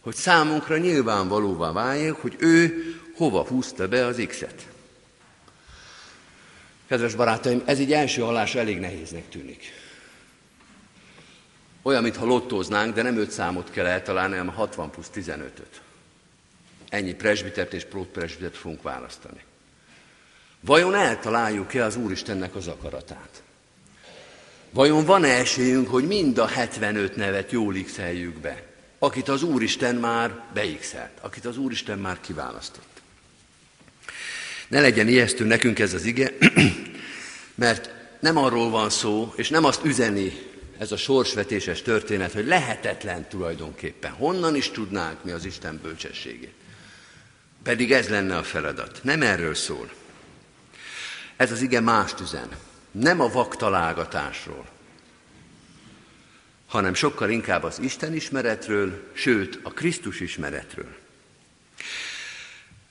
Hogy 0.00 0.14
számunkra 0.14 0.76
nyilvánvalóvá 0.76 1.72
váljék, 1.72 2.12
hogy 2.12 2.36
ő 2.38 2.84
hova 3.16 3.46
húzta 3.46 3.88
be 3.88 4.06
az 4.06 4.22
X-et. 4.26 4.66
Kedves 6.86 7.14
barátaim, 7.14 7.62
ez 7.64 7.78
így 7.78 7.92
első 7.92 8.20
hallásra 8.20 8.60
elég 8.60 8.78
nehéznek 8.78 9.28
tűnik. 9.28 9.72
Olyan, 11.82 12.02
mintha 12.02 12.24
lottóznánk, 12.24 12.94
de 12.94 13.02
nem 13.02 13.18
öt 13.18 13.30
számot 13.30 13.70
kell 13.70 13.86
eltalálni, 13.86 14.36
hanem 14.36 14.54
60 14.54 14.90
plusz 14.90 15.10
15-öt. 15.14 15.80
Ennyi 16.88 17.14
presbitert 17.14 17.72
és 17.72 17.84
prótpresbitert 17.84 18.56
fogunk 18.56 18.82
választani. 18.82 19.40
Vajon 20.66 20.94
eltaláljuk-e 20.94 21.84
az 21.84 21.96
Úristennek 21.96 22.54
az 22.54 22.66
akaratát? 22.66 23.42
Vajon 24.70 25.04
van-e 25.04 25.28
esélyünk, 25.28 25.88
hogy 25.88 26.06
mind 26.06 26.38
a 26.38 26.46
75 26.46 27.16
nevet 27.16 27.52
jól 27.52 27.74
x 27.84 27.96
be, 28.42 28.62
akit 28.98 29.28
az 29.28 29.42
Úristen 29.42 29.94
már 29.94 30.40
beixelt, 30.54 31.18
akit 31.20 31.44
az 31.44 31.58
Úristen 31.58 31.98
már 31.98 32.20
kiválasztott? 32.20 33.00
Ne 34.68 34.80
legyen 34.80 35.08
ijesztő 35.08 35.44
nekünk 35.44 35.78
ez 35.78 35.94
az 35.94 36.04
ige, 36.04 36.32
mert 37.54 37.90
nem 38.20 38.36
arról 38.36 38.70
van 38.70 38.90
szó, 38.90 39.32
és 39.36 39.48
nem 39.48 39.64
azt 39.64 39.84
üzeni 39.84 40.32
ez 40.78 40.92
a 40.92 40.96
sorsvetéses 40.96 41.82
történet, 41.82 42.32
hogy 42.32 42.46
lehetetlen 42.46 43.28
tulajdonképpen. 43.28 44.10
Honnan 44.10 44.56
is 44.56 44.70
tudnánk 44.70 45.24
mi 45.24 45.30
az 45.30 45.44
Isten 45.44 45.80
bölcsességét? 45.82 46.54
Pedig 47.62 47.92
ez 47.92 48.08
lenne 48.08 48.36
a 48.36 48.42
feladat. 48.42 49.00
Nem 49.02 49.22
erről 49.22 49.54
szól. 49.54 49.90
Ez 51.36 51.52
az 51.52 51.60
ige 51.60 51.80
mást 51.80 52.20
üzen. 52.20 52.48
Nem 52.90 53.20
a 53.20 53.28
vaktalálgatásról, 53.28 54.66
hanem 56.66 56.94
sokkal 56.94 57.30
inkább 57.30 57.62
az 57.62 57.78
Isten 57.80 58.14
ismeretről, 58.14 59.10
sőt 59.12 59.58
a 59.62 59.70
Krisztus 59.70 60.20
ismeretről. 60.20 60.96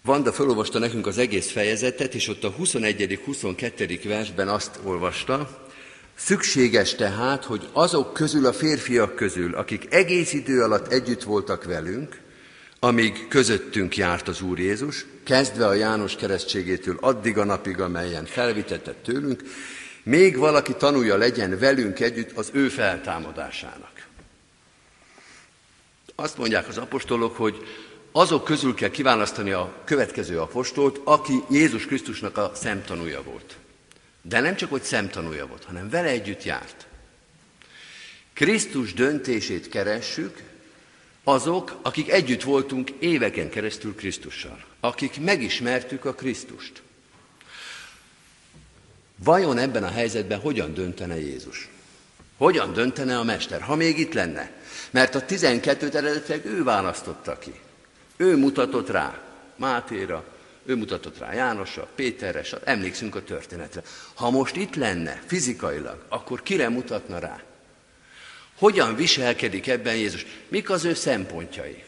Vanda 0.02 0.34
felolvasta 0.34 0.80
nekünk 0.80 1.08
az 1.08 1.18
egész 1.18 1.52
fejezetet, 1.52 2.14
és 2.14 2.28
ott 2.28 2.44
a 2.44 2.54
21.-22. 2.54 4.00
versben 4.04 4.48
azt 4.48 4.80
olvasta, 4.84 5.68
szükséges 6.16 6.96
tehát, 6.96 7.44
hogy 7.44 7.70
azok 7.72 8.14
közül 8.14 8.46
a 8.46 8.54
férfiak 8.54 9.16
közül, 9.16 9.56
akik 9.56 9.94
egész 9.94 10.34
idő 10.34 10.64
alatt 10.64 10.92
együtt 10.92 11.24
voltak 11.24 11.64
velünk, 11.64 12.22
amíg 12.80 13.28
közöttünk 13.28 13.98
járt 13.98 14.28
az 14.28 14.42
Úr 14.42 14.60
Jézus, 14.60 15.06
kezdve 15.26 15.68
a 15.68 15.74
János 15.74 16.16
keresztségétől 16.16 16.98
addig 17.02 17.38
a 17.38 17.44
napig, 17.44 17.80
amelyen 17.80 18.26
felvitetett 18.26 19.04
tőlünk, 19.04 19.44
még 20.04 20.38
valaki 20.38 20.74
tanulja 20.74 21.18
legyen 21.18 21.60
velünk 21.60 22.00
együtt 22.00 22.38
az 22.38 22.50
ő 22.54 22.70
feltámadásának. 22.70 24.08
Azt 26.16 26.38
mondják 26.38 26.68
az 26.68 26.78
apostolok, 26.78 27.36
hogy 27.36 27.68
azok 28.12 28.44
közül 28.44 28.74
kell 28.74 28.90
kiválasztani 28.90 29.52
a 29.52 29.74
következő 29.86 30.40
apostolt, 30.40 31.00
aki 31.04 31.44
Jézus 31.50 31.86
Krisztusnak 31.86 32.38
a 32.38 32.52
szemtanúja 32.54 33.24
volt. 33.24 33.56
De 34.22 34.40
nem 34.40 34.56
csak, 34.56 34.70
hogy 34.70 34.84
szemtanúja 34.84 35.48
volt, 35.48 35.64
hanem 35.64 35.90
vele 35.90 36.08
együtt 36.08 36.44
járt. 36.44 36.88
Krisztus 38.34 38.94
döntését 38.94 39.70
keressük, 39.70 40.44
azok, 41.28 41.80
akik 41.82 42.10
együtt 42.10 42.44
voltunk 42.44 42.90
éveken 42.90 43.50
keresztül 43.50 43.96
Krisztussal, 43.96 44.64
akik 44.80 45.20
megismertük 45.20 46.06
a 46.06 46.14
Krisztust. 46.14 46.82
Vajon 49.24 49.58
ebben 49.58 49.84
a 49.84 49.92
helyzetben 49.92 50.40
hogyan 50.40 50.74
döntene 50.74 51.20
Jézus? 51.20 51.70
Hogyan 52.38 52.74
döntene 52.74 53.18
a 53.18 53.24
Mester, 53.24 53.62
ha 53.62 53.76
még 53.76 54.00
itt 54.00 54.14
lenne? 54.14 54.52
Mert 54.92 55.16
a 55.16 55.26
12-t 55.26 55.94
eredetileg 55.94 56.46
ő 56.46 56.64
választotta 56.64 57.40
ki. 57.40 57.54
Ő 58.18 58.38
mutatott 58.38 58.90
rá 58.90 59.22
Mátéra, 59.56 60.24
ő 60.66 60.76
mutatott 60.76 61.18
rá 61.18 61.34
Jánosra, 61.34 61.88
Péterre, 61.96 62.44
emlékszünk 62.64 63.16
a 63.16 63.24
történetre. 63.24 63.84
Ha 64.14 64.30
most 64.30 64.56
itt 64.56 64.76
lenne 64.76 65.24
fizikailag, 65.26 66.06
akkor 66.08 66.44
kire 66.44 66.70
mutatna 66.70 67.20
rá? 67.20 67.44
Hogyan 68.58 68.96
viselkedik 68.96 69.68
ebben 69.68 69.96
Jézus? 69.96 70.26
Mik 70.48 70.70
az 70.70 70.84
ő 70.84 70.94
szempontjai? 70.94 71.84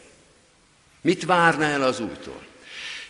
Mit 1.00 1.24
várna 1.24 1.64
el 1.64 1.82
az 1.82 2.00
újtól? 2.00 2.46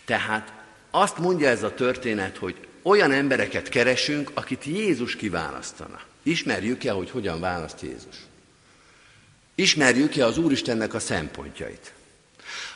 Tehát 0.04 0.52
azt 0.90 1.18
mondja 1.18 1.48
ez 1.48 1.62
a 1.62 1.74
történet, 1.74 2.36
hogy 2.36 2.54
olyan 2.82 3.12
embereket 3.12 3.68
keresünk, 3.68 4.30
akit 4.34 4.64
Jézus 4.64 5.16
kiválasztana. 5.16 6.00
Ismerjük-e, 6.22 6.92
hogy 6.92 7.10
hogyan 7.10 7.40
választ 7.40 7.82
Jézus? 7.82 8.16
Ismerjük-e 9.54 10.24
az 10.26 10.38
Úristennek 10.38 10.94
a 10.94 10.98
szempontjait? 10.98 11.92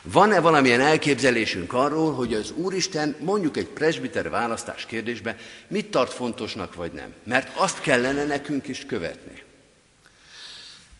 Van-e 0.01 0.39
valamilyen 0.39 0.81
elképzelésünk 0.81 1.73
arról, 1.73 2.13
hogy 2.13 2.33
az 2.33 2.51
Úristen 2.51 3.15
mondjuk 3.19 3.57
egy 3.57 3.67
presbiter 3.67 4.29
választás 4.29 4.85
kérdésbe 4.85 5.37
mit 5.67 5.91
tart 5.91 6.13
fontosnak 6.13 6.75
vagy 6.75 6.91
nem? 6.91 7.13
Mert 7.23 7.57
azt 7.57 7.81
kellene 7.81 8.25
nekünk 8.25 8.67
is 8.67 8.85
követni. 8.85 9.42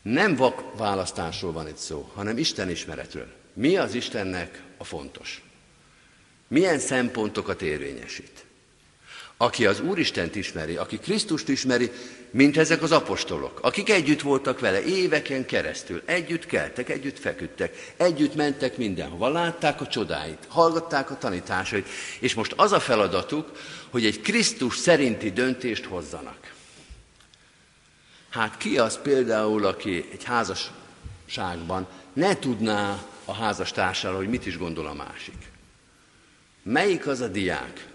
Nem 0.04 0.36
vak 0.36 0.78
választásról 0.78 1.52
van 1.52 1.68
itt 1.68 1.78
szó, 1.78 2.12
hanem 2.13 2.38
Isten 2.38 2.70
ismeretről. 2.70 3.28
Mi 3.54 3.78
az 3.78 3.94
Istennek 3.94 4.62
a 4.78 4.84
fontos? 4.84 5.44
Milyen 6.48 6.80
szempontokat 6.80 7.62
érvényesít? 7.62 8.46
aki 9.44 9.66
az 9.66 9.80
Úristent 9.80 10.36
ismeri, 10.36 10.76
aki 10.76 10.98
Krisztust 10.98 11.50
ismeri, 11.50 11.92
mint 12.32 12.58
ezek 12.58 12.82
az 12.82 12.92
apostolok, 12.92 13.60
akik 13.62 13.89
együtt 13.89 14.22
voltak 14.22 14.60
vele 14.60 14.84
éveken 14.84 15.46
keresztül, 15.46 16.02
együtt 16.06 16.46
keltek, 16.46 16.89
együtt 16.89 17.20
feküdtek, 17.20 17.94
együtt 17.98 18.36
mentek 18.36 18.78
mindenhova, 18.78 19.30
látták 19.30 19.82
a 19.82 19.88
csodáit, 19.88 20.46
hallgatták 20.48 21.12
a 21.12 21.18
tanításait, 21.18 21.88
és 22.20 22.34
most 22.34 22.54
az 22.56 22.72
a 22.72 22.80
feladatuk, 22.80 23.52
hogy 23.89 24.06
egy 24.06 24.22
Krisztus 24.22 24.78
szerinti 24.78 25.32
döntést 25.32 25.86
hozzanak. 25.86 26.53
Hát 28.34 28.58
ki 28.58 28.78
az 28.78 29.00
például, 29.02 29.65
aki 29.65 30.06
egy 30.12 30.24
házasságban 30.24 31.88
ne 32.13 32.36
tudná 32.36 33.04
a 33.26 33.34
házastársáról, 33.34 34.17
hogy 34.17 34.30
mit 34.30 34.46
is 34.46 34.58
gondol 34.58 34.88
a 34.88 34.93
másik? 34.93 35.52
Melyik 36.63 37.08
az 37.08 37.22
a 37.22 37.28
diák, 37.28 37.88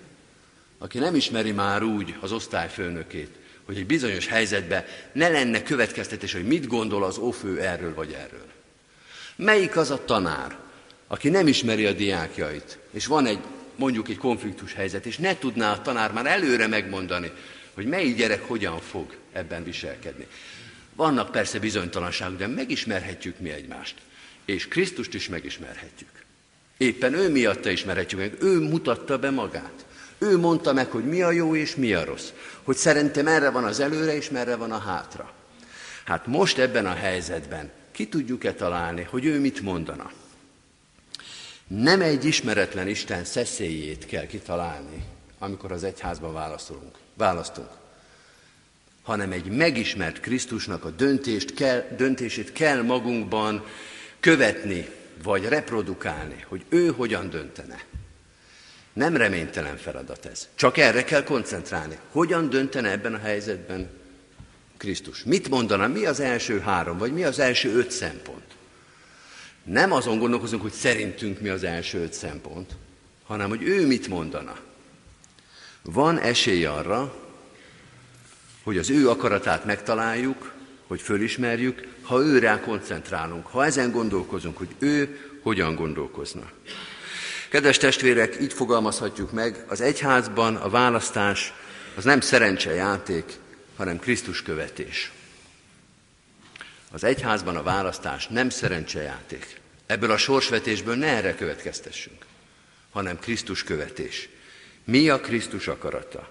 aki 0.78 0.98
nem 0.98 1.14
ismeri 1.14 1.52
már 1.52 1.82
úgy 1.82 2.14
az 2.20 2.32
osztályfőnökét, 2.32 3.36
hogy 3.64 3.76
egy 3.76 3.86
bizonyos 3.86 4.26
helyzetben 4.26 4.84
ne 5.12 5.28
lenne 5.28 5.62
következtetés, 5.62 6.32
hogy 6.32 6.46
mit 6.46 6.66
gondol 6.66 7.04
az 7.04 7.18
ófő 7.18 7.60
erről 7.60 7.94
vagy 7.94 8.12
erről. 8.12 8.46
Melyik 9.36 9.76
az 9.76 9.90
a 9.90 10.04
tanár, 10.04 10.56
aki 11.06 11.28
nem 11.28 11.46
ismeri 11.46 11.86
a 11.86 11.92
diákjait, 11.92 12.78
és 12.90 13.06
van 13.06 13.26
egy 13.26 13.38
mondjuk 13.76 14.08
egy 14.08 14.18
konfliktus 14.18 14.74
helyzet, 14.74 15.06
és 15.06 15.16
ne 15.16 15.38
tudná 15.38 15.72
a 15.72 15.82
tanár 15.82 16.12
már 16.12 16.26
előre 16.26 16.66
megmondani, 16.66 17.32
hogy 17.78 17.86
melyik 17.86 18.16
gyerek 18.16 18.42
hogyan 18.42 18.80
fog 18.80 19.16
ebben 19.32 19.64
viselkedni. 19.64 20.26
Vannak 20.94 21.30
persze 21.30 21.58
bizonytalanságok, 21.58 22.38
de 22.38 22.46
megismerhetjük 22.46 23.38
mi 23.38 23.50
egymást. 23.50 23.94
És 24.44 24.68
Krisztust 24.68 25.14
is 25.14 25.28
megismerhetjük. 25.28 26.10
Éppen 26.76 27.14
ő 27.14 27.30
miatta 27.30 27.70
ismerhetjük 27.70 28.20
meg, 28.20 28.36
ő 28.42 28.60
mutatta 28.60 29.18
be 29.18 29.30
magát. 29.30 29.86
Ő 30.18 30.38
mondta 30.38 30.72
meg, 30.72 30.90
hogy 30.90 31.04
mi 31.04 31.22
a 31.22 31.30
jó 31.30 31.56
és 31.56 31.74
mi 31.74 31.92
a 31.92 32.04
rossz. 32.04 32.28
Hogy 32.62 32.76
szerintem 32.76 33.24
merre 33.24 33.50
van 33.50 33.64
az 33.64 33.80
előre 33.80 34.16
és 34.16 34.30
merre 34.30 34.56
van 34.56 34.72
a 34.72 34.78
hátra. 34.78 35.32
Hát 36.04 36.26
most 36.26 36.58
ebben 36.58 36.86
a 36.86 36.94
helyzetben 36.94 37.70
ki 37.90 38.08
tudjuk-e 38.08 38.54
találni, 38.54 39.02
hogy 39.02 39.24
ő 39.24 39.40
mit 39.40 39.60
mondana? 39.60 40.12
Nem 41.66 42.00
egy 42.00 42.24
ismeretlen 42.24 42.88
Isten 42.88 43.24
szeszélyét 43.24 44.06
kell 44.06 44.26
kitalálni, 44.26 45.04
amikor 45.38 45.72
az 45.72 45.84
egyházban 45.84 46.32
választunk, 46.32 46.98
választunk 47.18 47.68
hanem 49.08 49.32
egy 49.32 49.44
megismert 49.44 50.20
Krisztusnak 50.20 50.84
a 50.84 50.90
döntést 50.90 51.54
kell, 51.54 51.84
döntését 51.96 52.52
kell 52.52 52.82
magunkban 52.82 53.64
követni, 54.20 54.88
vagy 55.22 55.44
reprodukálni, 55.44 56.44
hogy 56.48 56.64
ő 56.68 56.86
hogyan 56.86 57.30
döntene. 57.30 57.82
Nem 58.92 59.16
reménytelen 59.16 59.76
feladat 59.76 60.26
ez. 60.26 60.48
Csak 60.54 60.76
erre 60.76 61.04
kell 61.04 61.22
koncentrálni. 61.22 61.98
Hogyan 62.10 62.50
döntene 62.50 62.90
ebben 62.90 63.14
a 63.14 63.18
helyzetben 63.18 63.90
Krisztus? 64.76 65.24
Mit 65.24 65.48
mondana? 65.48 65.86
Mi 65.86 66.06
az 66.06 66.20
első 66.20 66.58
három, 66.58 66.98
vagy 66.98 67.12
mi 67.12 67.24
az 67.24 67.38
első 67.38 67.76
öt 67.76 67.90
szempont? 67.90 68.56
Nem 69.64 69.92
azon 69.92 70.18
gondolkozunk, 70.18 70.62
hogy 70.62 70.72
szerintünk 70.72 71.40
mi 71.40 71.48
az 71.48 71.64
első 71.64 71.98
öt 71.98 72.12
szempont, 72.12 72.76
hanem 73.26 73.48
hogy 73.48 73.62
ő 73.62 73.86
mit 73.86 74.08
mondana. 74.08 74.67
Van 75.92 76.18
esély 76.18 76.64
arra, 76.64 77.14
hogy 78.62 78.78
az 78.78 78.90
ő 78.90 79.08
akaratát 79.08 79.64
megtaláljuk, 79.64 80.52
hogy 80.86 81.00
fölismerjük, 81.00 81.88
ha 82.02 82.20
őre 82.20 82.60
koncentrálunk, 82.60 83.46
ha 83.46 83.64
ezen 83.64 83.90
gondolkozunk, 83.90 84.56
hogy 84.56 84.68
ő 84.78 85.18
hogyan 85.42 85.74
gondolkozna. 85.74 86.50
Kedves 87.48 87.76
testvérek, 87.76 88.40
így 88.40 88.52
fogalmazhatjuk 88.52 89.32
meg, 89.32 89.64
az 89.68 89.80
egyházban 89.80 90.56
a 90.56 90.68
választás 90.68 91.52
az 91.94 92.04
nem 92.04 92.20
szerencsejáték, 92.20 93.38
hanem 93.76 93.98
Krisztus 93.98 94.42
követés. 94.42 95.12
Az 96.90 97.04
egyházban 97.04 97.56
a 97.56 97.62
választás 97.62 98.26
nem 98.26 98.50
szerencsejáték. 98.50 99.60
Ebből 99.86 100.10
a 100.10 100.16
sorsvetésből 100.16 100.96
ne 100.96 101.06
erre 101.06 101.34
következtessünk, 101.34 102.24
hanem 102.90 103.18
Krisztus 103.18 103.62
követés. 103.62 104.28
Mi 104.90 105.08
a 105.08 105.20
Krisztus 105.20 105.68
akarata? 105.68 106.28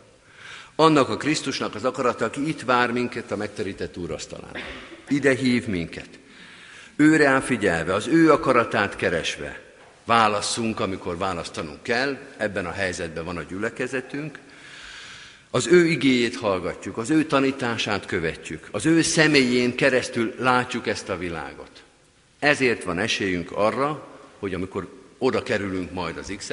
Annak 0.75 1.09
a 1.09 1.17
Krisztusnak 1.17 1.75
az 1.75 1.83
akarata, 1.83 2.25
aki 2.25 2.47
itt 2.47 2.61
vár 2.61 2.91
minket 2.91 3.31
a 3.31 3.35
megterített 3.35 3.97
úrasztalán. 3.97 4.51
Ide 5.07 5.35
hív 5.35 5.67
minket. 5.67 6.09
Őre 6.95 7.41
figyelve, 7.41 7.93
az 7.93 8.07
ő 8.07 8.31
akaratát 8.31 8.95
keresve, 8.95 9.61
válasszunk, 10.05 10.79
amikor 10.79 11.17
választanunk 11.17 11.83
kell, 11.83 12.17
ebben 12.37 12.65
a 12.65 12.71
helyzetben 12.71 13.25
van 13.25 13.37
a 13.37 13.41
gyülekezetünk, 13.41 14.39
az 15.51 15.67
ő 15.67 15.85
igéjét 15.85 16.35
hallgatjuk, 16.35 16.97
az 16.97 17.09
ő 17.09 17.25
tanítását 17.25 18.05
követjük, 18.05 18.67
az 18.71 18.85
ő 18.85 19.01
személyén 19.01 19.75
keresztül 19.75 20.33
látjuk 20.39 20.87
ezt 20.87 21.09
a 21.09 21.17
világot. 21.17 21.83
Ezért 22.39 22.83
van 22.83 22.99
esélyünk 22.99 23.51
arra, 23.51 24.07
hogy 24.39 24.53
amikor 24.53 24.87
oda 25.17 25.43
kerülünk 25.43 25.91
majd 25.91 26.17
az 26.17 26.33
x 26.37 26.49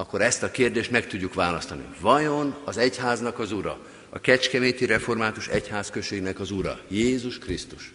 akkor 0.00 0.22
ezt 0.22 0.42
a 0.42 0.50
kérdést 0.50 0.90
meg 0.90 1.06
tudjuk 1.06 1.34
választani. 1.34 1.84
Vajon 2.00 2.56
az 2.64 2.76
egyháznak 2.76 3.38
az 3.38 3.52
ura, 3.52 3.78
a 4.08 4.20
Kecskeméti 4.20 4.86
Református 4.86 5.48
Egyházközségnek 5.48 6.40
az 6.40 6.50
ura, 6.50 6.80
Jézus 6.88 7.38
Krisztus, 7.38 7.92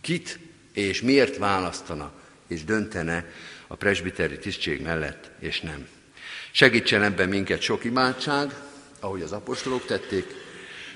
kit 0.00 0.38
és 0.72 1.02
miért 1.02 1.36
választana 1.36 2.12
és 2.48 2.64
döntene 2.64 3.24
a 3.66 3.74
presbiteri 3.74 4.38
tisztség 4.38 4.82
mellett, 4.82 5.30
és 5.38 5.60
nem. 5.60 5.86
Segítsen 6.50 7.02
ebben 7.02 7.28
minket 7.28 7.60
sok 7.60 7.84
imádság, 7.84 8.54
ahogy 9.00 9.22
az 9.22 9.32
apostolok 9.32 9.86
tették, 9.86 10.26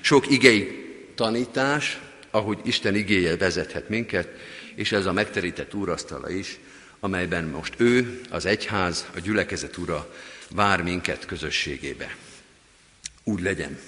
sok 0.01 0.31
igei 0.31 0.93
tanítás, 1.15 1.99
ahogy 2.31 2.59
Isten 2.63 2.95
igéje 2.95 3.37
vezethet 3.37 3.89
minket, 3.89 4.29
és 4.75 4.91
ez 4.91 5.05
a 5.05 5.13
megterített 5.13 5.73
úrasztala 5.73 6.29
is, 6.29 6.59
amelyben 6.99 7.43
most 7.43 7.73
ő, 7.77 8.21
az 8.29 8.45
egyház, 8.45 9.07
a 9.15 9.19
gyülekezet 9.19 9.77
ura 9.77 10.09
vár 10.49 10.81
minket 10.81 11.25
közösségébe. 11.25 12.15
Úgy 13.23 13.41
legyen. 13.41 13.79